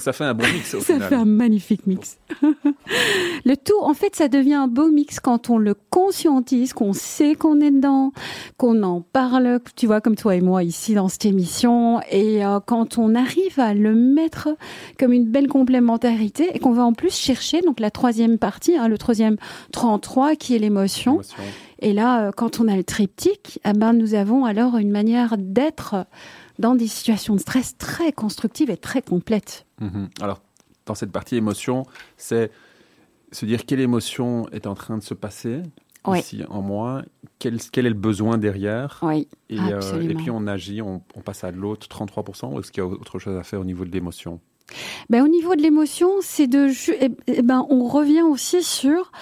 Ça, 0.00 0.12
fait 0.12 0.24
un 0.24 0.34
bon 0.34 0.44
mix 0.52 0.74
au 0.74 0.80
ça 0.80 0.98
fait 0.98 1.14
un 1.14 1.24
magnifique 1.24 1.86
mix. 1.86 2.18
le 2.42 3.56
tout, 3.56 3.80
en 3.80 3.94
fait, 3.94 4.16
ça 4.16 4.28
devient 4.28 4.54
un 4.54 4.66
beau 4.66 4.90
mix 4.90 5.20
quand 5.20 5.50
on 5.50 5.58
le 5.58 5.74
conscientise, 5.74 6.72
qu'on 6.72 6.92
sait 6.92 7.36
qu'on 7.36 7.60
est 7.60 7.70
dedans, 7.70 8.12
qu'on 8.56 8.82
en 8.82 9.00
parle, 9.00 9.60
tu 9.76 9.86
vois, 9.86 10.00
comme 10.00 10.16
toi 10.16 10.34
et 10.34 10.40
moi 10.40 10.62
ici 10.62 10.94
dans 10.94 11.08
cette 11.08 11.26
émission, 11.26 12.00
et 12.10 12.44
euh, 12.44 12.58
quand 12.64 12.98
on 12.98 13.14
arrive 13.14 13.58
à 13.58 13.72
le 13.72 13.94
mettre 13.94 14.48
comme 14.98 15.12
une 15.12 15.26
belle 15.26 15.48
complémentarité 15.70 16.50
et 16.52 16.58
qu'on 16.58 16.72
va 16.72 16.82
en 16.82 16.92
plus 16.92 17.14
chercher, 17.14 17.60
donc 17.60 17.78
la 17.78 17.92
troisième 17.92 18.38
partie, 18.38 18.76
hein, 18.76 18.88
le 18.88 18.98
troisième 18.98 19.36
33 19.72 20.34
qui 20.34 20.56
est 20.56 20.58
l'émotion. 20.58 21.20
Et 21.78 21.92
là, 21.92 22.26
euh, 22.26 22.30
quand 22.36 22.58
on 22.58 22.66
a 22.66 22.76
le 22.76 22.82
triptyque, 22.82 23.60
eh 23.64 23.72
ben, 23.72 23.92
nous 23.92 24.14
avons 24.14 24.44
alors 24.44 24.76
une 24.78 24.90
manière 24.90 25.36
d'être 25.38 26.06
dans 26.58 26.74
des 26.74 26.88
situations 26.88 27.36
de 27.36 27.40
stress 27.40 27.78
très 27.78 28.12
constructives 28.12 28.68
et 28.68 28.76
très 28.76 29.00
complètes. 29.00 29.64
Mhm. 29.80 30.08
Alors, 30.20 30.42
dans 30.86 30.96
cette 30.96 31.12
partie 31.12 31.36
émotion, 31.36 31.86
c'est 32.16 32.50
se 33.30 33.46
dire 33.46 33.64
quelle 33.64 33.80
émotion 33.80 34.48
est 34.50 34.66
en 34.66 34.74
train 34.74 34.98
de 34.98 35.04
se 35.04 35.14
passer 35.14 35.62
ici 36.16 36.42
en 36.48 36.62
moi, 36.62 37.02
quel, 37.38 37.58
quel, 37.70 37.86
est 37.86 37.90
le 37.90 37.94
besoin 37.94 38.38
derrière. 38.38 38.98
Oui, 39.02 39.28
et, 39.50 39.58
euh, 39.58 40.00
et 40.02 40.14
puis 40.14 40.30
on 40.30 40.46
agit, 40.46 40.82
on, 40.82 41.00
passe 41.24 41.44
à 41.44 41.52
l'autre 41.52 41.86
33%, 41.86 42.54
ou 42.54 42.58
est-ce 42.58 42.72
qu'il 42.72 42.82
y 42.82 42.86
a 42.86 42.88
autre 42.88 43.18
chose 43.18 43.36
à 43.36 43.42
faire 43.44 43.60
au 43.60 43.64
niveau 43.64 43.84
de 43.84 43.90
l'émotion? 43.90 44.40
Ben, 45.08 45.24
Au 45.24 45.28
niveau 45.28 45.54
de 45.54 45.62
l'émotion, 45.62 46.10
c'est 46.20 46.46
de... 46.46 46.68
Eh, 47.00 47.10
eh 47.26 47.42
ben, 47.42 47.66
on 47.70 47.84
revient 47.84 48.22
aussi 48.22 48.62
sur 48.62 49.12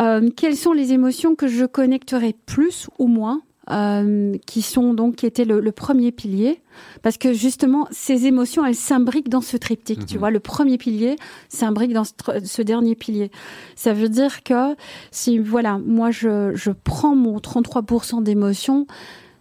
euh, 0.00 0.28
quelles 0.36 0.56
sont 0.56 0.72
les 0.72 0.92
émotions 0.92 1.34
que 1.34 1.48
je 1.48 1.64
connecterai 1.64 2.34
plus 2.46 2.88
ou 2.98 3.06
moins 3.08 3.42
euh, 3.70 4.34
qui 4.46 4.62
sont 4.62 4.94
donc 4.94 5.16
qui 5.16 5.26
étaient 5.26 5.44
le, 5.44 5.72
premier 5.72 6.10
pilier. 6.10 6.62
Parce 7.02 7.18
que 7.18 7.34
justement 7.34 7.86
ces 7.90 8.26
émotions 8.26 8.64
elles 8.64 8.74
s'imbriquent 8.74 9.28
dans 9.28 9.42
ce 9.42 9.56
triptyque 9.56 10.06
tu 10.06 10.14
mhm. 10.14 10.20
vois. 10.20 10.30
Le 10.30 10.40
premier 10.40 10.78
pilier 10.78 11.16
s'imbrique 11.48 11.92
dans 11.92 12.04
ce, 12.04 12.62
dernier 12.62 12.94
pilier. 12.94 13.30
Ça 13.74 13.92
veut 13.92 14.08
dire 14.08 14.42
que 14.42 14.74
si 15.10 15.38
voilà 15.38 15.78
moi 15.84 16.10
je, 16.10 16.52
je 16.54 16.70
prends 16.70 17.14
mon 17.14 17.38
33% 17.38 18.22
d'émotions 18.22 18.86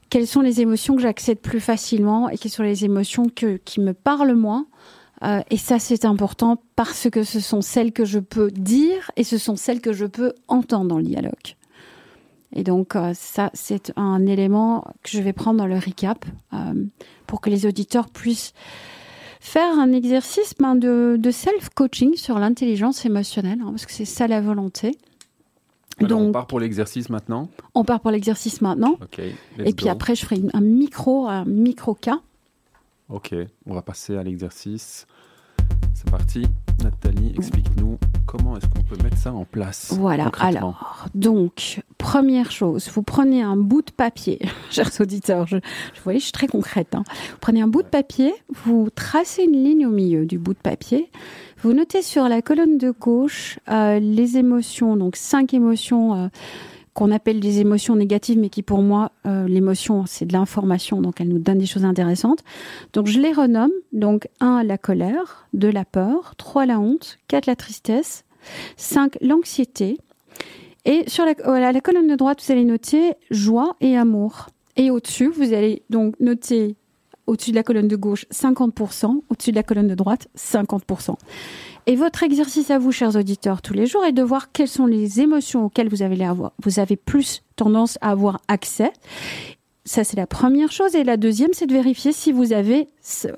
quelles 0.10 0.28
sont 0.28 0.42
les 0.42 0.62
émotions 0.62 0.96
que 0.96 1.02
j'accède 1.02 1.40
plus 1.40 1.60
facilement 1.60 2.30
et 2.30 2.38
quelles 2.38 2.52
sont 2.52 2.64
les 2.64 2.86
émotions 2.86 3.30
que, 3.34 3.58
qui 3.58 3.82
me 3.82 3.94
parlent 3.94 4.36
moins 4.36 4.66
euh, 5.24 5.42
et 5.50 5.58
ça, 5.58 5.80
c'est 5.80 6.06
important 6.06 6.62
parce 6.76 7.10
que 7.10 7.24
ce 7.24 7.40
sont 7.40 7.62
celles 7.62 7.92
que 7.92 8.06
je 8.06 8.20
peux 8.20 8.52
dire 8.52 9.12
et 9.16 9.24
ce 9.24 9.38
sont 9.38 9.56
celles 9.56 9.82
que 9.82 9.94
je 9.94 10.06
peux 10.06 10.34
entendre 10.48 10.88
dans 10.88 10.98
le 10.98 11.04
dialogue. 11.04 11.56
Et 12.54 12.64
donc, 12.64 12.96
euh, 12.96 13.12
ça, 13.14 13.50
c'est 13.54 13.92
un 13.98 14.26
élément 14.26 14.86
que 15.04 15.10
je 15.10 15.22
vais 15.22 15.34
prendre 15.34 15.58
dans 15.58 15.68
le 15.68 15.78
recap 15.78 16.24
euh, 16.54 16.58
pour 17.26 17.42
que 17.42 17.50
les 17.50 17.66
auditeurs 17.66 18.10
puissent 18.10 18.54
faire 19.40 19.78
un 19.80 19.92
exercice 19.92 20.54
ben, 20.60 20.76
de, 20.76 21.18
de 21.20 21.32
self-coaching 21.32 22.16
sur 22.16 22.40
l'intelligence 22.40 23.06
émotionnelle, 23.06 23.60
hein, 23.62 23.70
parce 23.72 23.86
que 23.86 23.92
c'est 23.92 24.06
ça 24.06 24.28
la 24.28 24.42
volonté. 24.42 24.98
donc, 26.00 26.22
on 26.22 26.32
part 26.32 26.48
pour 26.48 26.60
l'exercice 26.60 27.10
maintenant? 27.10 27.50
On 27.74 27.84
part 27.84 28.00
pour 28.00 28.12
l'exercice 28.12 28.62
maintenant. 28.62 28.98
Et 29.64 29.74
puis 29.74 29.90
après, 29.90 30.16
je 30.16 30.26
ferai 30.26 30.42
un 30.54 30.62
micro, 30.62 31.28
un 31.28 31.46
micro 31.46 31.96
cas. 31.96 32.20
Ok, 33.10 33.34
on 33.66 33.74
va 33.74 33.82
passer 33.82 34.18
à 34.18 34.24
l'exercice. 34.24 35.08
C'est 35.94 36.12
parti. 36.12 36.44
Nathalie, 36.84 37.34
explique-nous 37.36 37.98
comment 38.26 38.58
est-ce 38.58 38.68
qu'on 38.68 38.84
peut 38.84 39.02
mettre 39.02 39.18
ça 39.18 39.34
en 39.34 39.46
place 39.46 39.94
Voilà, 39.98 40.30
alors, 40.40 41.06
donc, 41.16 41.82
première 41.98 42.52
chose, 42.52 42.90
vous 42.94 43.02
prenez 43.02 43.42
un 43.42 43.56
bout 43.56 43.82
de 43.82 43.92
papier, 43.92 44.40
chers 44.70 44.92
auditeurs, 45.00 45.48
je, 45.48 45.56
vous 45.56 46.04
voyez, 46.04 46.20
je 46.20 46.26
suis 46.26 46.34
très 46.34 46.48
concrète. 46.48 46.94
Hein. 46.94 47.04
Vous 47.32 47.38
prenez 47.40 47.62
un 47.62 47.68
bout 47.68 47.82
de 47.82 47.88
papier, 47.88 48.34
vous 48.64 48.90
tracez 48.94 49.44
une 49.44 49.64
ligne 49.64 49.88
au 49.88 49.92
milieu 49.92 50.26
du 50.26 50.38
bout 50.38 50.54
de 50.54 50.60
papier, 50.60 51.10
vous 51.64 51.74
notez 51.74 52.02
sur 52.02 52.28
la 52.28 52.42
colonne 52.42 52.78
de 52.78 52.92
gauche 52.92 53.58
euh, 53.70 54.00
les 54.00 54.38
émotions, 54.38 54.98
donc 54.98 55.16
cinq 55.16 55.54
émotions. 55.54 56.14
Euh, 56.14 56.28
qu'on 56.98 57.12
appelle 57.12 57.40
des 57.40 57.60
émotions 57.60 57.96
négatives, 57.96 58.40
mais 58.40 58.50
qui 58.50 58.64
pour 58.64 58.82
moi, 58.82 59.12
euh, 59.28 59.48
l'émotion, 59.48 60.08
c'est 60.08 60.26
de 60.26 60.34
l'information, 60.34 61.00
donc 61.00 61.22
elle 61.22 61.28
nous 61.28 61.38
donne 61.38 61.60
des 61.60 61.68
choses 61.68 61.86
intéressantes. 61.86 62.40
Donc 62.94 63.06
je 63.06 63.20
les 63.20 63.32
renomme. 63.32 63.70
Donc 63.94 64.28
1, 64.40 64.64
la 64.64 64.80
colère, 64.80 65.48
2, 65.54 65.70
la 65.70 65.86
peur, 65.86 66.34
3, 66.38 66.66
la 66.66 66.80
honte, 66.80 67.20
4, 67.28 67.46
la 67.46 67.56
tristesse, 67.56 68.26
5, 68.78 69.20
l'anxiété. 69.22 70.00
Et 70.86 71.04
sur 71.08 71.24
la, 71.24 71.72
la 71.72 71.82
colonne 71.82 72.08
de 72.08 72.16
droite, 72.16 72.42
vous 72.44 72.52
allez 72.52 72.66
noter 72.66 73.14
joie 73.30 73.76
et 73.80 73.96
amour. 73.96 74.48
Et 74.76 74.90
au-dessus, 74.90 75.28
vous 75.28 75.54
allez 75.54 75.84
donc 75.92 76.20
noter 76.20 76.78
au-dessus 77.28 77.52
de 77.52 77.56
la 77.56 77.64
colonne 77.64 77.88
de 77.88 77.96
gauche 77.96 78.26
50%, 78.32 79.22
au-dessus 79.30 79.52
de 79.52 79.56
la 79.56 79.64
colonne 79.64 79.88
de 79.88 79.96
droite 79.96 80.28
50%. 80.38 81.16
Et 81.86 81.96
votre 81.96 82.24
exercice 82.24 82.70
à 82.72 82.80
vous, 82.80 82.92
chers 82.92 83.16
auditeurs, 83.16 83.62
tous 83.62 83.74
les 83.74 83.86
jours, 83.86 84.04
est 84.04 84.12
de 84.12 84.24
voir 84.24 84.52
quelles 84.52 84.68
sont 84.68 84.88
les 84.88 85.22
émotions 85.22 85.66
auxquelles 85.66 85.88
vous 85.88 86.02
avez, 86.02 86.24
avoir, 86.26 86.52
vous 86.62 86.80
avez 86.80 86.98
plus 86.98 87.44
tendance 87.56 87.98
à 88.02 88.10
avoir 88.12 88.42
accès. 88.48 88.92
Ça, 89.86 90.04
c'est 90.04 90.18
la 90.18 90.28
première 90.28 90.70
chose. 90.70 90.96
Et 90.96 91.06
la 91.06 91.16
deuxième, 91.16 91.54
c'est 91.54 91.66
de 91.66 91.74
vérifier 91.74 92.12
si 92.12 92.34
vous 92.34 92.52
avez 92.52 92.90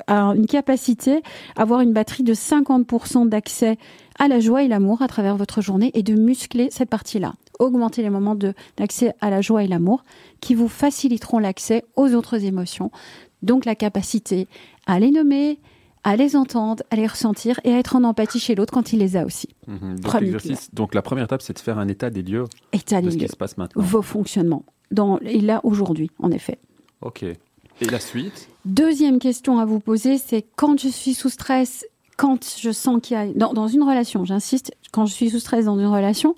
une 0.08 0.48
capacité 0.48 1.22
à 1.56 1.62
avoir 1.62 1.82
une 1.82 1.94
batterie 1.94 2.24
de 2.24 2.34
50% 2.34 3.30
d'accès 3.30 3.78
à 4.18 4.28
la 4.28 4.40
joie 4.40 4.64
et 4.64 4.68
l'amour 4.68 5.04
à 5.04 5.08
travers 5.08 5.38
votre 5.38 5.62
journée 5.62 5.92
et 5.94 6.02
de 6.02 6.16
muscler 6.16 6.70
cette 6.72 6.90
partie-là. 6.90 7.36
Augmenter 7.60 8.02
les 8.02 8.10
moments 8.10 8.36
d'accès 8.78 9.14
à 9.22 9.30
la 9.30 9.42
joie 9.42 9.64
et 9.64 9.68
l'amour 9.68 10.04
qui 10.42 10.56
vous 10.56 10.70
faciliteront 10.70 11.38
l'accès 11.38 11.86
aux 11.96 12.16
autres 12.16 12.44
émotions. 12.44 12.90
Donc 13.42 13.66
la 13.66 13.76
capacité 13.76 14.48
à 14.86 15.00
les 15.00 15.12
nommer, 15.12 15.60
à 16.04 16.16
les 16.16 16.36
entendre, 16.36 16.84
à 16.92 16.96
les 16.96 17.08
ressentir 17.08 17.60
et 17.64 17.74
à 17.74 17.80
être 17.80 17.96
en 17.96 18.04
empathie 18.04 18.40
chez 18.40 18.56
l'autre 18.56 18.74
quand 18.74 18.94
il 18.94 19.00
les 19.00 19.18
a 19.18 19.26
aussi. 19.26 19.50
Mhm. 19.68 20.00
donc, 20.00 20.44
donc, 20.74 20.96
la 20.96 21.02
première 21.02 21.26
étape, 21.26 21.42
c'est 21.42 21.54
de 21.54 21.60
faire 21.60 21.78
un 21.78 21.88
état 21.88 22.10
des 22.10 22.22
lieux 22.22 22.46
état 22.74 23.02
de 23.02 23.10
ce 23.10 23.18
qui 23.18 23.28
se 23.28 23.36
passe 23.36 23.58
maintenant. 23.58 23.82
Vos 23.82 24.02
fonctionnements. 24.02 24.64
Dans, 24.92 25.20
et 25.20 25.42
là, 25.42 25.62
aujourd'hui, 25.64 26.10
en 26.20 26.32
effet. 26.32 26.58
Ok. 27.02 27.24
Et 27.24 27.86
la 27.86 28.00
suite? 28.00 28.50
Deuxième 28.66 29.20
question 29.20 29.60
à 29.60 29.66
vous 29.66 29.80
poser, 29.80 30.18
c'est 30.18 30.46
quand 30.56 30.80
je 30.80 30.88
suis 30.88 31.14
sous 31.14 31.30
stress, 31.30 31.86
quand 32.18 32.58
je 32.60 32.72
sens 32.72 33.00
qu'il 33.02 33.16
y 33.16 33.20
a... 33.20 33.28
Dans, 33.28 33.54
dans 33.54 33.68
une 33.68 33.84
relation, 33.84 34.26
j'insiste, 34.26 34.74
quand 34.92 35.06
je 35.06 35.14
suis 35.14 35.30
sous 35.30 35.40
stress 35.40 35.66
dans 35.66 35.80
une 35.80 35.88
relation, 35.88 36.36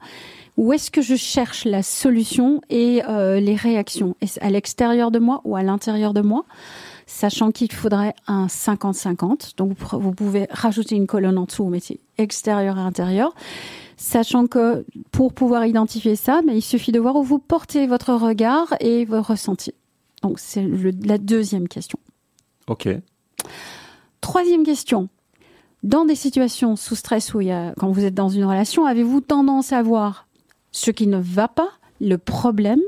où 0.58 0.74
est-ce 0.74 0.92
que 0.92 1.02
je 1.02 1.16
cherche 1.16 1.66
la 1.66 1.82
solution 1.82 2.62
et 2.70 3.02
euh, 3.08 3.40
les 3.40 3.56
réactions? 3.56 4.16
Est-ce 4.22 4.40
à 4.44 4.50
l'extérieur 4.50 5.10
de 5.10 5.20
moi 5.20 5.42
ou 5.46 5.56
à 5.56 5.64
l'intérieur 5.64 6.14
de 6.14 6.22
moi? 6.22 6.46
Sachant 7.12 7.52
qu'il 7.52 7.71
faudrait 7.71 8.15
un 8.28 8.47
50-50. 8.47 9.58
Donc, 9.58 9.78
vous 9.78 10.13
pouvez 10.13 10.47
rajouter 10.50 10.95
une 10.95 11.08
colonne 11.08 11.38
en 11.38 11.43
dessous, 11.43 11.65
vous 11.65 11.69
mettez 11.69 12.00
extérieur 12.17 12.78
et 12.78 12.82
intérieur. 12.82 13.36
Sachant 13.97 14.47
que 14.47 14.86
pour 15.12 15.34
pouvoir 15.34 15.65
identifier 15.65 16.15
ça, 16.15 16.41
mais 16.45 16.58
il 16.58 16.62
suffit 16.62 16.91
de 16.91 17.00
voir 17.00 17.17
où 17.17 17.24
vous 17.24 17.38
portez 17.38 17.86
votre 17.86 18.13
regard 18.13 18.74
et 18.80 19.06
vos 19.06 19.21
ressentis. 19.21 19.74
Donc, 20.24 20.39
c'est 20.39 20.65
la 21.04 21.17
deuxième 21.17 21.67
question. 21.67 22.00
OK. 22.67 22.88
Troisième 24.21 24.63
question. 24.63 25.10
Dans 25.84 26.06
des 26.06 26.15
situations 26.15 26.76
sous 26.76 26.95
stress 26.95 27.34
où 27.34 27.41
il 27.41 27.47
y 27.47 27.52
a, 27.52 27.74
quand 27.78 27.91
vous 27.91 28.06
êtes 28.06 28.13
dans 28.13 28.30
une 28.30 28.45
relation, 28.45 28.86
avez-vous 28.86 29.19
tendance 29.21 29.74
à 29.74 29.84
voir 29.84 30.28
ce 30.71 30.91
qui 30.91 31.08
ne 31.08 31.17
va 31.17 31.47
pas 31.47 31.71
le 32.02 32.18
problème 32.18 32.82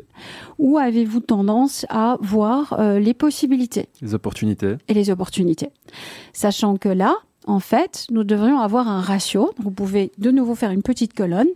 ou 0.59 0.77
avez-vous 0.77 1.19
tendance 1.19 1.85
à 1.89 2.17
voir 2.21 2.73
euh, 2.79 2.99
les 2.99 3.13
possibilités 3.13 3.87
Les 4.01 4.13
opportunités. 4.13 4.75
Et 4.87 4.93
les 4.93 5.09
opportunités? 5.09 5.69
Sachant 6.33 6.77
que 6.77 6.89
là, 6.89 7.15
en 7.45 7.59
fait, 7.59 8.07
nous 8.09 8.23
devrions 8.23 8.59
avoir 8.59 8.87
un 8.87 9.01
ratio. 9.01 9.51
vous 9.57 9.71
pouvez 9.71 10.11
de 10.17 10.31
nouveau 10.31 10.55
faire 10.55 10.71
une 10.71 10.81
petite 10.81 11.13
colonne, 11.13 11.47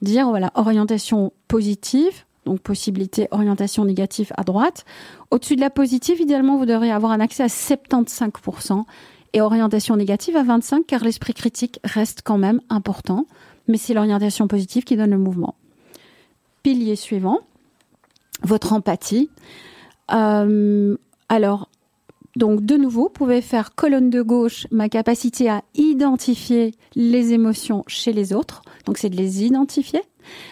dire 0.00 0.28
voilà, 0.28 0.50
orientation 0.54 1.32
positive, 1.48 2.24
donc 2.46 2.60
possibilité 2.60 3.28
orientation 3.30 3.84
négative 3.84 4.32
à 4.36 4.44
droite. 4.44 4.84
Au-dessus 5.30 5.56
de 5.56 5.60
la 5.60 5.70
positive, 5.70 6.20
idéalement, 6.20 6.56
vous 6.56 6.66
devriez 6.66 6.92
avoir 6.92 7.12
un 7.12 7.20
accès 7.20 7.42
à 7.42 7.48
75% 7.48 8.84
et 9.32 9.40
orientation 9.40 9.96
négative 9.96 10.36
à 10.36 10.44
25% 10.44 10.84
car 10.86 11.04
l'esprit 11.04 11.34
critique 11.34 11.80
reste 11.84 12.22
quand 12.24 12.38
même 12.38 12.60
important, 12.68 13.26
mais 13.68 13.78
c'est 13.78 13.94
l'orientation 13.94 14.46
positive 14.48 14.84
qui 14.84 14.96
donne 14.96 15.10
le 15.10 15.18
mouvement 15.18 15.56
pilier 16.62 16.96
suivant, 16.96 17.40
votre 18.42 18.72
empathie. 18.72 19.30
Euh, 20.12 20.96
alors, 21.28 21.68
donc 22.36 22.64
de 22.64 22.76
nouveau, 22.76 23.04
vous 23.04 23.08
pouvez 23.10 23.42
faire 23.42 23.74
colonne 23.74 24.10
de 24.10 24.22
gauche, 24.22 24.66
ma 24.70 24.88
capacité 24.88 25.50
à 25.50 25.62
identifier 25.74 26.74
les 26.94 27.32
émotions 27.32 27.84
chez 27.86 28.12
les 28.12 28.32
autres. 28.32 28.62
Donc 28.86 28.98
c'est 28.98 29.10
de 29.10 29.16
les 29.16 29.44
identifier 29.44 30.00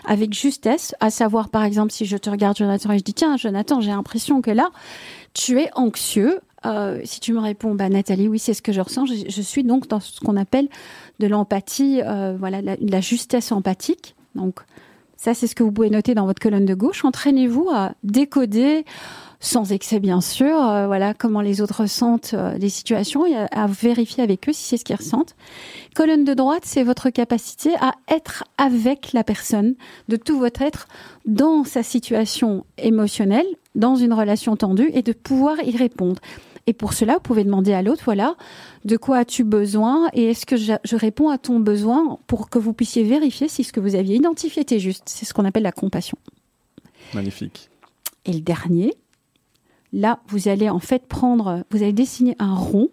avec 0.05 0.35
justesse, 0.35 0.95
à 1.01 1.11
savoir 1.11 1.49
par 1.49 1.63
exemple 1.65 1.93
si 1.93 2.05
je 2.05 2.17
te 2.17 2.29
regarde 2.29 2.57
Jonathan 2.57 2.91
et 2.91 2.99
je 2.99 3.05
dis 3.05 3.15
tiens 3.15 3.37
Jonathan 3.37 3.81
j'ai 3.81 3.93
l'impression 3.93 4.43
que 4.43 4.51
là 4.51 4.71
tu 5.33 5.61
es 5.61 5.71
anxieux. 5.75 6.41
Euh, 6.67 7.01
si 7.05 7.21
tu 7.21 7.33
me 7.33 7.39
réponds 7.39 7.75
bah 7.75 7.89
Nathalie 7.89 8.29
oui 8.29 8.39
c'est 8.39 8.53
ce 8.53 8.63
que 8.63 8.73
je 8.73 8.81
ressens. 8.81 9.07
Je, 9.07 9.43
suis 9.43 9.65
donc 9.65 9.89
dans 9.89 10.01
ce 10.01 10.21
qu'on 10.21 10.37
appelle 10.37 10.69
de 11.21 11.27
l'empathie, 11.27 12.03
euh, 12.05 12.37
voilà 12.39 12.61
la, 12.61 12.77
la 12.81 13.01
justesse 13.01 13.53
empathique. 13.53 14.17
Donc 14.35 14.61
ça, 15.21 15.35
c'est 15.35 15.47
ce 15.47 15.55
que 15.55 15.63
vous 15.63 15.71
pouvez 15.71 15.91
noter 15.91 16.15
dans 16.15 16.25
votre 16.25 16.41
colonne 16.41 16.65
de 16.65 16.73
gauche. 16.73 17.05
Entraînez-vous 17.05 17.69
à 17.71 17.93
décoder, 18.03 18.87
sans 19.39 19.71
excès 19.71 20.01
bien 20.01 20.23
sûr, 20.23 20.57
euh, 20.57 20.87
voilà 20.87 21.13
comment 21.13 21.43
les 21.43 21.61
autres 21.61 21.83
ressentent 21.83 22.33
euh, 22.33 22.57
les 22.57 22.71
situations 22.71 23.27
et 23.27 23.37
à, 23.37 23.67
vérifier 23.67 24.23
avec 24.23 24.49
eux 24.49 24.55
si 24.55 24.63
c'est 24.63 24.77
ce 24.79 24.85
qu'ils 24.87 24.97
ressentent. 24.97 25.37
Colonne 25.95 26.25
de 26.25 26.33
droite, 26.33 26.63
c'est 26.65 26.85
votre 26.85 27.11
capacité 27.11 27.75
à 27.83 27.93
être 28.09 28.45
avec 28.57 29.13
la 29.13 29.23
personne, 29.23 29.75
de 30.09 30.17
tout 30.17 30.39
votre 30.39 30.63
être 30.63 30.89
dans 31.27 31.65
sa 31.65 31.83
situation 31.83 32.65
émotionnelle, 32.79 33.47
dans 33.75 33.97
une 33.97 34.15
relation 34.15 34.57
tendue 34.57 34.91
et 34.95 35.03
de 35.03 35.13
pouvoir 35.13 35.63
y 35.63 35.77
répondre. 35.77 36.19
Et 36.71 36.73
pour 36.73 36.93
cela, 36.93 37.15
vous 37.15 37.21
pouvez 37.21 37.43
demander 37.43 37.73
à 37.73 37.83
l'autre, 37.83 38.03
voilà, 38.05 38.37
de 38.85 38.97
quoi 38.97 39.17
as-tu 39.17 39.43
besoin 39.43 40.09
et 40.13 40.27
est-ce 40.31 40.47
que 40.47 40.57
je, 40.57 40.95
réponds 40.95 41.29
à 41.29 41.37
ton 41.37 41.59
besoin 41.59 42.21
pour 42.29 42.49
que 42.49 42.61
vous 42.61 42.73
puissiez 42.73 43.03
vérifier 43.03 43.49
si 43.49 43.65
ce 43.65 43.73
que 43.73 43.81
vous 43.81 43.97
aviez 43.97 44.15
identifié 44.15 44.63
était 44.63 44.79
juste. 44.79 45.03
C'est 45.07 45.27
ce 45.27 45.35
qu'on 45.35 45.45
appelle 45.45 45.65
la 45.65 45.73
compassion. 45.73 46.17
Magnifique. 47.13 47.71
Et 48.25 48.33
le 48.33 48.41
dernier, 48.41 48.95
là, 49.93 50.21
vous 50.29 50.47
allez 50.47 50.71
en 50.71 50.79
fait 50.79 51.09
prendre, 51.09 51.65
vous 51.73 51.83
allez 51.83 51.93
dessiner 51.93 52.37
un 52.39 52.55
rond, 52.55 52.91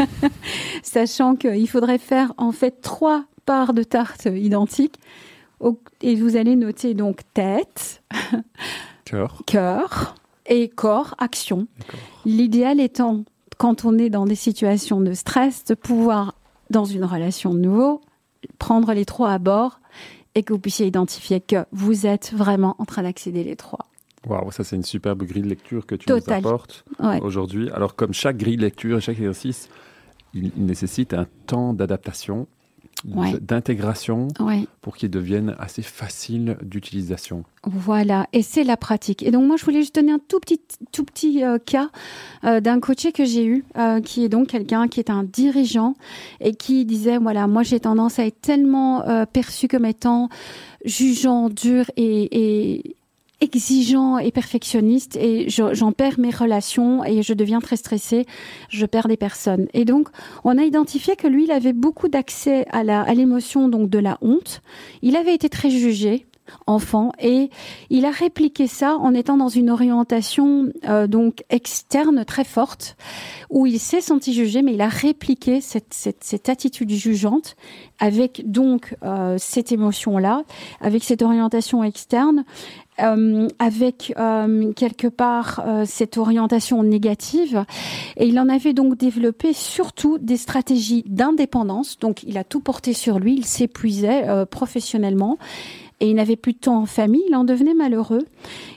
sachant 0.82 1.34
qu'il 1.34 1.66
faudrait 1.66 1.96
faire 1.96 2.34
en 2.36 2.52
fait 2.52 2.82
trois 2.82 3.24
parts 3.46 3.72
de 3.72 3.84
tarte 3.84 4.26
identiques. 4.26 4.96
Et 6.02 6.14
vous 6.14 6.36
allez 6.36 6.56
noter 6.56 6.92
donc 6.92 7.20
tête, 7.32 8.02
cœur, 9.06 9.42
cœur 9.46 10.14
et 10.48 10.68
corps, 10.68 11.14
action. 11.18 11.66
L'idéal 12.24 12.80
étant, 12.80 13.24
quand 13.58 13.84
on 13.84 13.96
est 13.98 14.10
dans 14.10 14.24
des 14.24 14.34
situations 14.34 15.00
de 15.00 15.12
stress, 15.12 15.64
de 15.64 15.74
pouvoir, 15.74 16.34
dans 16.70 16.84
une 16.84 17.04
relation 17.04 17.54
de 17.54 17.60
nouveau, 17.60 18.00
prendre 18.58 18.92
les 18.92 19.04
trois 19.04 19.30
à 19.30 19.38
bord 19.38 19.80
et 20.34 20.42
que 20.42 20.52
vous 20.52 20.58
puissiez 20.58 20.86
identifier 20.86 21.40
que 21.40 21.64
vous 21.72 22.06
êtes 22.06 22.32
vraiment 22.32 22.76
en 22.78 22.84
train 22.84 23.02
d'accéder 23.02 23.44
les 23.44 23.56
trois. 23.56 23.86
Waouh, 24.26 24.50
ça 24.50 24.64
c'est 24.64 24.76
une 24.76 24.84
superbe 24.84 25.22
grille 25.22 25.42
de 25.42 25.48
lecture 25.48 25.86
que 25.86 25.94
tu 25.94 26.10
nous 26.10 26.32
apportes 26.32 26.84
aujourd'hui. 27.20 27.70
Alors 27.70 27.94
comme 27.94 28.12
chaque 28.12 28.36
grille 28.36 28.56
de 28.56 28.62
lecture 28.62 28.98
et 28.98 29.00
chaque 29.00 29.18
exercice, 29.18 29.68
il 30.34 30.52
nécessite 30.56 31.14
un 31.14 31.26
temps 31.46 31.72
d'adaptation 31.72 32.46
d'intégration 33.04 34.28
pour 34.80 34.96
qu'ils 34.96 35.10
deviennent 35.10 35.54
assez 35.58 35.82
faciles 35.82 36.56
d'utilisation. 36.62 37.44
Voilà, 37.64 38.26
et 38.32 38.42
c'est 38.42 38.64
la 38.64 38.76
pratique. 38.76 39.22
Et 39.22 39.30
donc 39.30 39.46
moi, 39.46 39.56
je 39.56 39.64
voulais 39.64 39.80
juste 39.80 39.94
donner 39.94 40.12
un 40.12 40.20
tout 40.20 40.40
petit, 40.40 40.60
tout 40.92 41.04
petit 41.04 41.44
euh, 41.44 41.58
cas 41.58 41.90
euh, 42.44 42.60
d'un 42.60 42.80
coaché 42.80 43.12
que 43.12 43.24
j'ai 43.24 43.44
eu, 43.44 43.64
euh, 43.76 44.00
qui 44.00 44.24
est 44.24 44.28
donc 44.28 44.48
quelqu'un 44.48 44.88
qui 44.88 45.00
est 45.00 45.10
un 45.10 45.24
dirigeant 45.24 45.94
et 46.40 46.54
qui 46.54 46.84
disait, 46.84 47.18
voilà, 47.18 47.46
moi 47.46 47.62
j'ai 47.62 47.80
tendance 47.80 48.18
à 48.18 48.26
être 48.26 48.40
tellement 48.40 49.04
perçu 49.32 49.68
comme 49.68 49.84
étant 49.84 50.28
jugeant, 50.84 51.48
dur 51.48 51.84
et, 51.96 52.28
et, 52.32 52.96
exigeant 53.40 54.18
et 54.18 54.32
perfectionniste 54.32 55.16
et 55.16 55.48
j'en 55.48 55.92
perds 55.92 56.18
mes 56.18 56.30
relations 56.30 57.04
et 57.04 57.22
je 57.22 57.32
deviens 57.34 57.60
très 57.60 57.76
stressée, 57.76 58.26
je 58.68 58.84
perds 58.84 59.08
des 59.08 59.16
personnes. 59.16 59.68
Et 59.74 59.84
donc, 59.84 60.08
on 60.44 60.58
a 60.58 60.62
identifié 60.64 61.14
que 61.16 61.28
lui, 61.28 61.44
il 61.44 61.52
avait 61.52 61.72
beaucoup 61.72 62.08
d'accès 62.08 62.66
à 62.70 62.82
la 62.82 63.02
à 63.02 63.14
l'émotion 63.14 63.68
donc 63.68 63.90
de 63.90 63.98
la 63.98 64.18
honte. 64.20 64.60
Il 65.02 65.16
avait 65.16 65.34
été 65.34 65.48
très 65.48 65.70
jugé 65.70 66.26
enfant 66.66 67.12
et 67.20 67.50
il 67.90 68.04
a 68.04 68.10
répliqué 68.10 68.66
ça 68.66 68.96
en 68.96 69.14
étant 69.14 69.36
dans 69.36 69.48
une 69.48 69.70
orientation 69.70 70.68
euh, 70.88 71.06
donc 71.06 71.44
externe 71.50 72.24
très 72.24 72.44
forte 72.44 72.96
où 73.50 73.66
il 73.66 73.78
s'est 73.78 74.00
senti 74.00 74.32
jugé 74.32 74.62
mais 74.62 74.74
il 74.74 74.80
a 74.80 74.88
répliqué 74.88 75.60
cette, 75.60 75.94
cette, 75.94 76.24
cette 76.24 76.48
attitude 76.48 76.90
jugeante 76.90 77.56
avec 77.98 78.50
donc 78.50 78.96
euh, 79.02 79.36
cette 79.38 79.72
émotion 79.72 80.18
là 80.18 80.42
avec 80.80 81.04
cette 81.04 81.22
orientation 81.22 81.82
externe 81.84 82.44
euh, 83.00 83.46
avec 83.60 84.12
quelque 84.74 85.06
part 85.06 85.62
cette 85.84 86.18
orientation 86.18 86.82
négative. 86.82 87.64
Et 88.16 88.26
il 88.26 88.40
en 88.40 88.48
avait 88.48 88.72
donc 88.72 88.96
développé 88.96 89.52
surtout 89.52 90.18
des 90.18 90.36
stratégies 90.36 91.04
d'indépendance. 91.06 92.00
Donc 92.00 92.24
il 92.24 92.36
a 92.38 92.42
tout 92.42 92.58
porté 92.58 92.94
sur 92.94 93.20
lui, 93.20 93.36
il 93.36 93.44
s'épuisait 93.44 94.26
professionnellement 94.50 95.38
et 96.00 96.10
il 96.10 96.14
n'avait 96.14 96.36
plus 96.36 96.52
de 96.52 96.58
temps 96.58 96.78
en 96.82 96.86
famille, 96.86 97.24
il 97.28 97.34
en 97.34 97.44
devenait 97.44 97.74
malheureux. 97.74 98.24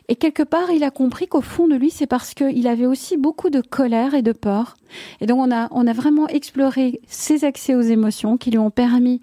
Et 0.08 0.16
quelque 0.16 0.42
part, 0.44 0.72
il 0.72 0.84
a 0.84 0.90
compris 0.90 1.28
qu'au 1.28 1.42
fond 1.42 1.68
de 1.68 1.76
lui, 1.76 1.92
c'est 1.92 2.08
parce 2.08 2.34
qu'il 2.34 2.68
avait 2.68 2.88
aussi 2.88 3.16
beaucoup 3.16 3.50
de 3.50 3.62
colère 3.62 4.16
et 4.16 4.24
de 4.24 4.32
peur. 4.32 4.76
Et 5.22 5.28
donc, 5.28 5.40
on 5.40 5.52
a, 5.52 5.68
on 5.72 5.86
a 5.86 5.94
vraiment 5.94 6.28
exploré 6.28 7.00
ses 7.08 7.46
accès 7.46 7.76
aux 7.76 7.82
émotions 7.82 8.38
qui 8.38 8.50
lui 8.50 8.58
ont 8.58 8.72
permis 8.72 9.22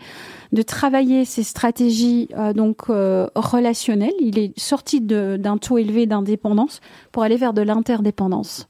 de 0.53 0.63
travailler 0.63 1.25
ses 1.25 1.43
stratégies 1.43 2.29
euh, 2.37 2.53
donc 2.53 2.89
euh, 2.89 3.27
relationnelles. 3.35 4.15
Il 4.21 4.39
est 4.39 4.59
sorti 4.59 5.01
d'un 5.01 5.59
taux 5.59 5.79
élevé 5.79 6.07
d'indépendance 6.07 6.81
pour 7.11 7.25
aller 7.25 7.37
vers 7.37 7.53
de 7.53 7.63
l'interdépendance. 7.63 8.67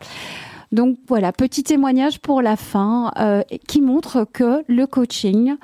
Donc 0.73 0.99
voilà, 1.07 1.33
petit 1.33 1.63
témoignage 1.63 2.21
pour 2.21 2.43
la 2.43 2.57
fin 2.57 3.13
euh, 3.19 3.43
qui 3.67 3.81
montre 3.81 4.27
que 4.31 4.63
le 4.67 4.87
coaching 4.87 5.57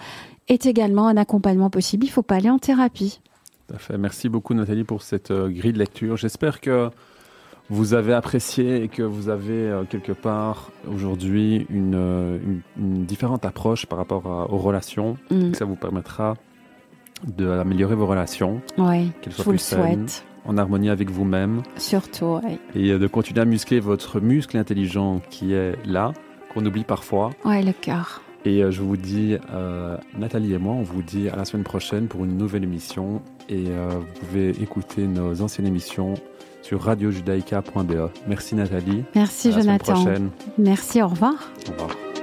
est 0.48 0.66
également 0.66 1.09
un 1.09 1.16
accompagnement 1.16 1.70
possible. 1.70 2.05
Il 2.05 2.09
ne 2.09 2.12
faut 2.12 2.22
pas 2.22 2.37
aller 2.37 2.50
en 2.50 2.59
thérapie. 2.59 3.20
Merci 3.98 4.29
beaucoup 4.29 4.55
Nathalie 4.55 4.85
pour 4.85 5.03
cette 5.03 5.31
euh, 5.31 5.48
grille 5.48 5.72
de 5.72 5.79
lecture. 5.79 6.16
J'espère 6.16 6.61
que 6.61 6.90
vous 7.70 7.94
avez 7.94 8.12
apprécié 8.12 8.83
et 8.83 8.88
que 8.88 9.03
vous 9.03 9.29
avez 9.29 9.53
euh, 9.53 9.85
quelque 9.85 10.12
part 10.12 10.70
aujourd'hui 10.87 11.66
une, 11.70 11.94
euh, 11.94 12.38
différente 12.77 13.44
approche 13.44 13.87
par 13.87 13.98
rapport 13.98 14.48
aux 14.50 14.59
relations. 14.59 15.16
Mm. 15.31 15.55
Ça 15.55 15.64
vous 15.64 15.77
permettra 15.77 16.35
d'améliorer 17.27 17.94
vos 17.94 18.07
relations. 18.07 18.61
Oui, 18.77 19.12
je 19.27 19.42
vous 19.42 19.53
le 19.53 19.59
souhaite. 19.59 20.24
En 20.46 20.59
harmonie 20.59 20.90
avec 20.90 21.09
vous-même. 21.09 21.62
Surtout, 21.79 22.38
oui. 22.44 22.59
Et 22.74 22.98
de 22.98 23.07
continuer 23.07 23.40
à 23.40 23.46
muscler 23.46 23.81
votre 23.81 24.20
muscle 24.20 24.59
intelligent 24.59 25.22
qui 25.31 25.55
est 25.55 25.74
là, 25.87 26.12
qu'on 26.53 26.66
oublie 26.66 26.85
parfois. 26.85 27.31
Oui, 27.46 27.62
le 27.62 27.72
cœur. 27.72 28.23
Et 28.44 28.61
je 28.70 28.83
vous 28.83 28.96
dis, 28.96 29.37
Nathalie 30.18 30.52
et 30.52 30.59
moi, 30.59 30.74
on 30.74 30.83
vous 30.83 31.02
dit 31.02 31.28
à 31.28 31.37
la 31.37 31.44
semaine 31.44 31.64
prochaine 31.64 32.09
pour 32.09 32.24
une 32.24 32.37
nouvelle 32.37 32.64
émission 32.64 33.22
et 33.48 33.66
euh, 33.68 33.88
vous 33.90 34.20
pouvez 34.20 34.50
écouter 34.62 35.07
nos 35.07 35.42
anciennes 35.42 35.66
émissions 35.66 36.14
sur 36.62 36.80
radiojudaïca.be. 36.83 38.11
Merci 38.26 38.54
Nathalie. 38.54 39.04
Merci 39.14 39.48
à 39.48 39.50
la 39.50 39.61
Jonathan. 39.61 39.92
Prochaine. 39.94 40.30
Merci, 40.59 41.02
au 41.02 41.09
revoir. 41.09 41.35
Au 41.68 41.72
revoir. 41.72 42.13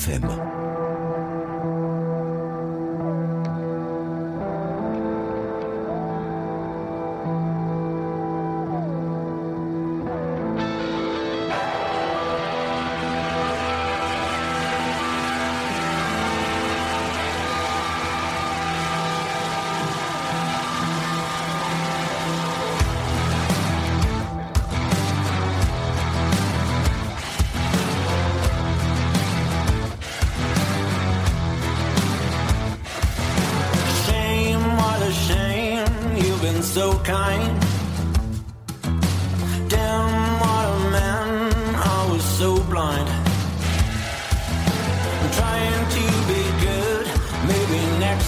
FM. 0.00 0.49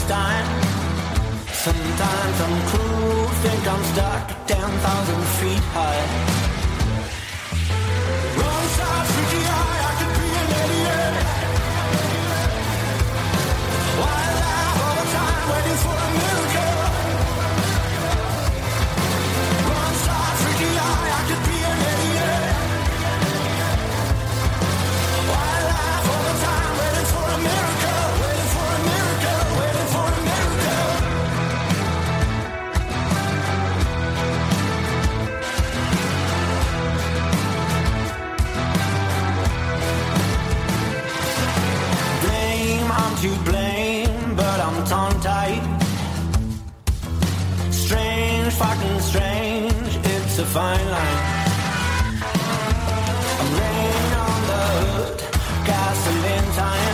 Frankenstein. 0.03 0.45
Sometimes 1.53 2.41
I'm 2.41 2.67
cruel, 2.69 3.29
think 3.43 3.67
I'm 3.67 3.85
stuck 3.93 4.31
at 4.31 4.49
10,000 4.49 5.25
feet 5.39 5.65
high. 5.75 6.03
Wrong 8.37 8.67
side, 8.77 9.07
freaky 9.13 9.43
eye, 9.47 9.81
I 9.89 9.93
could 9.99 10.15
be 10.19 10.29
an 10.43 10.49
idiot. 10.63 11.15
Why 14.01 14.21
laugh 14.41 14.81
all 14.83 14.95
the 14.99 15.07
time, 15.17 15.45
waiting 15.53 15.79
for 15.83 15.95
a 15.95 16.09
miracle? 16.19 16.52
fine 50.53 50.87
line. 50.91 51.19
I'm 53.41 53.53
laying 53.57 54.13
on 54.27 54.41
the 54.51 54.63
hood, 54.83 55.19
gasoline 55.65 56.53
tying. 56.55 56.92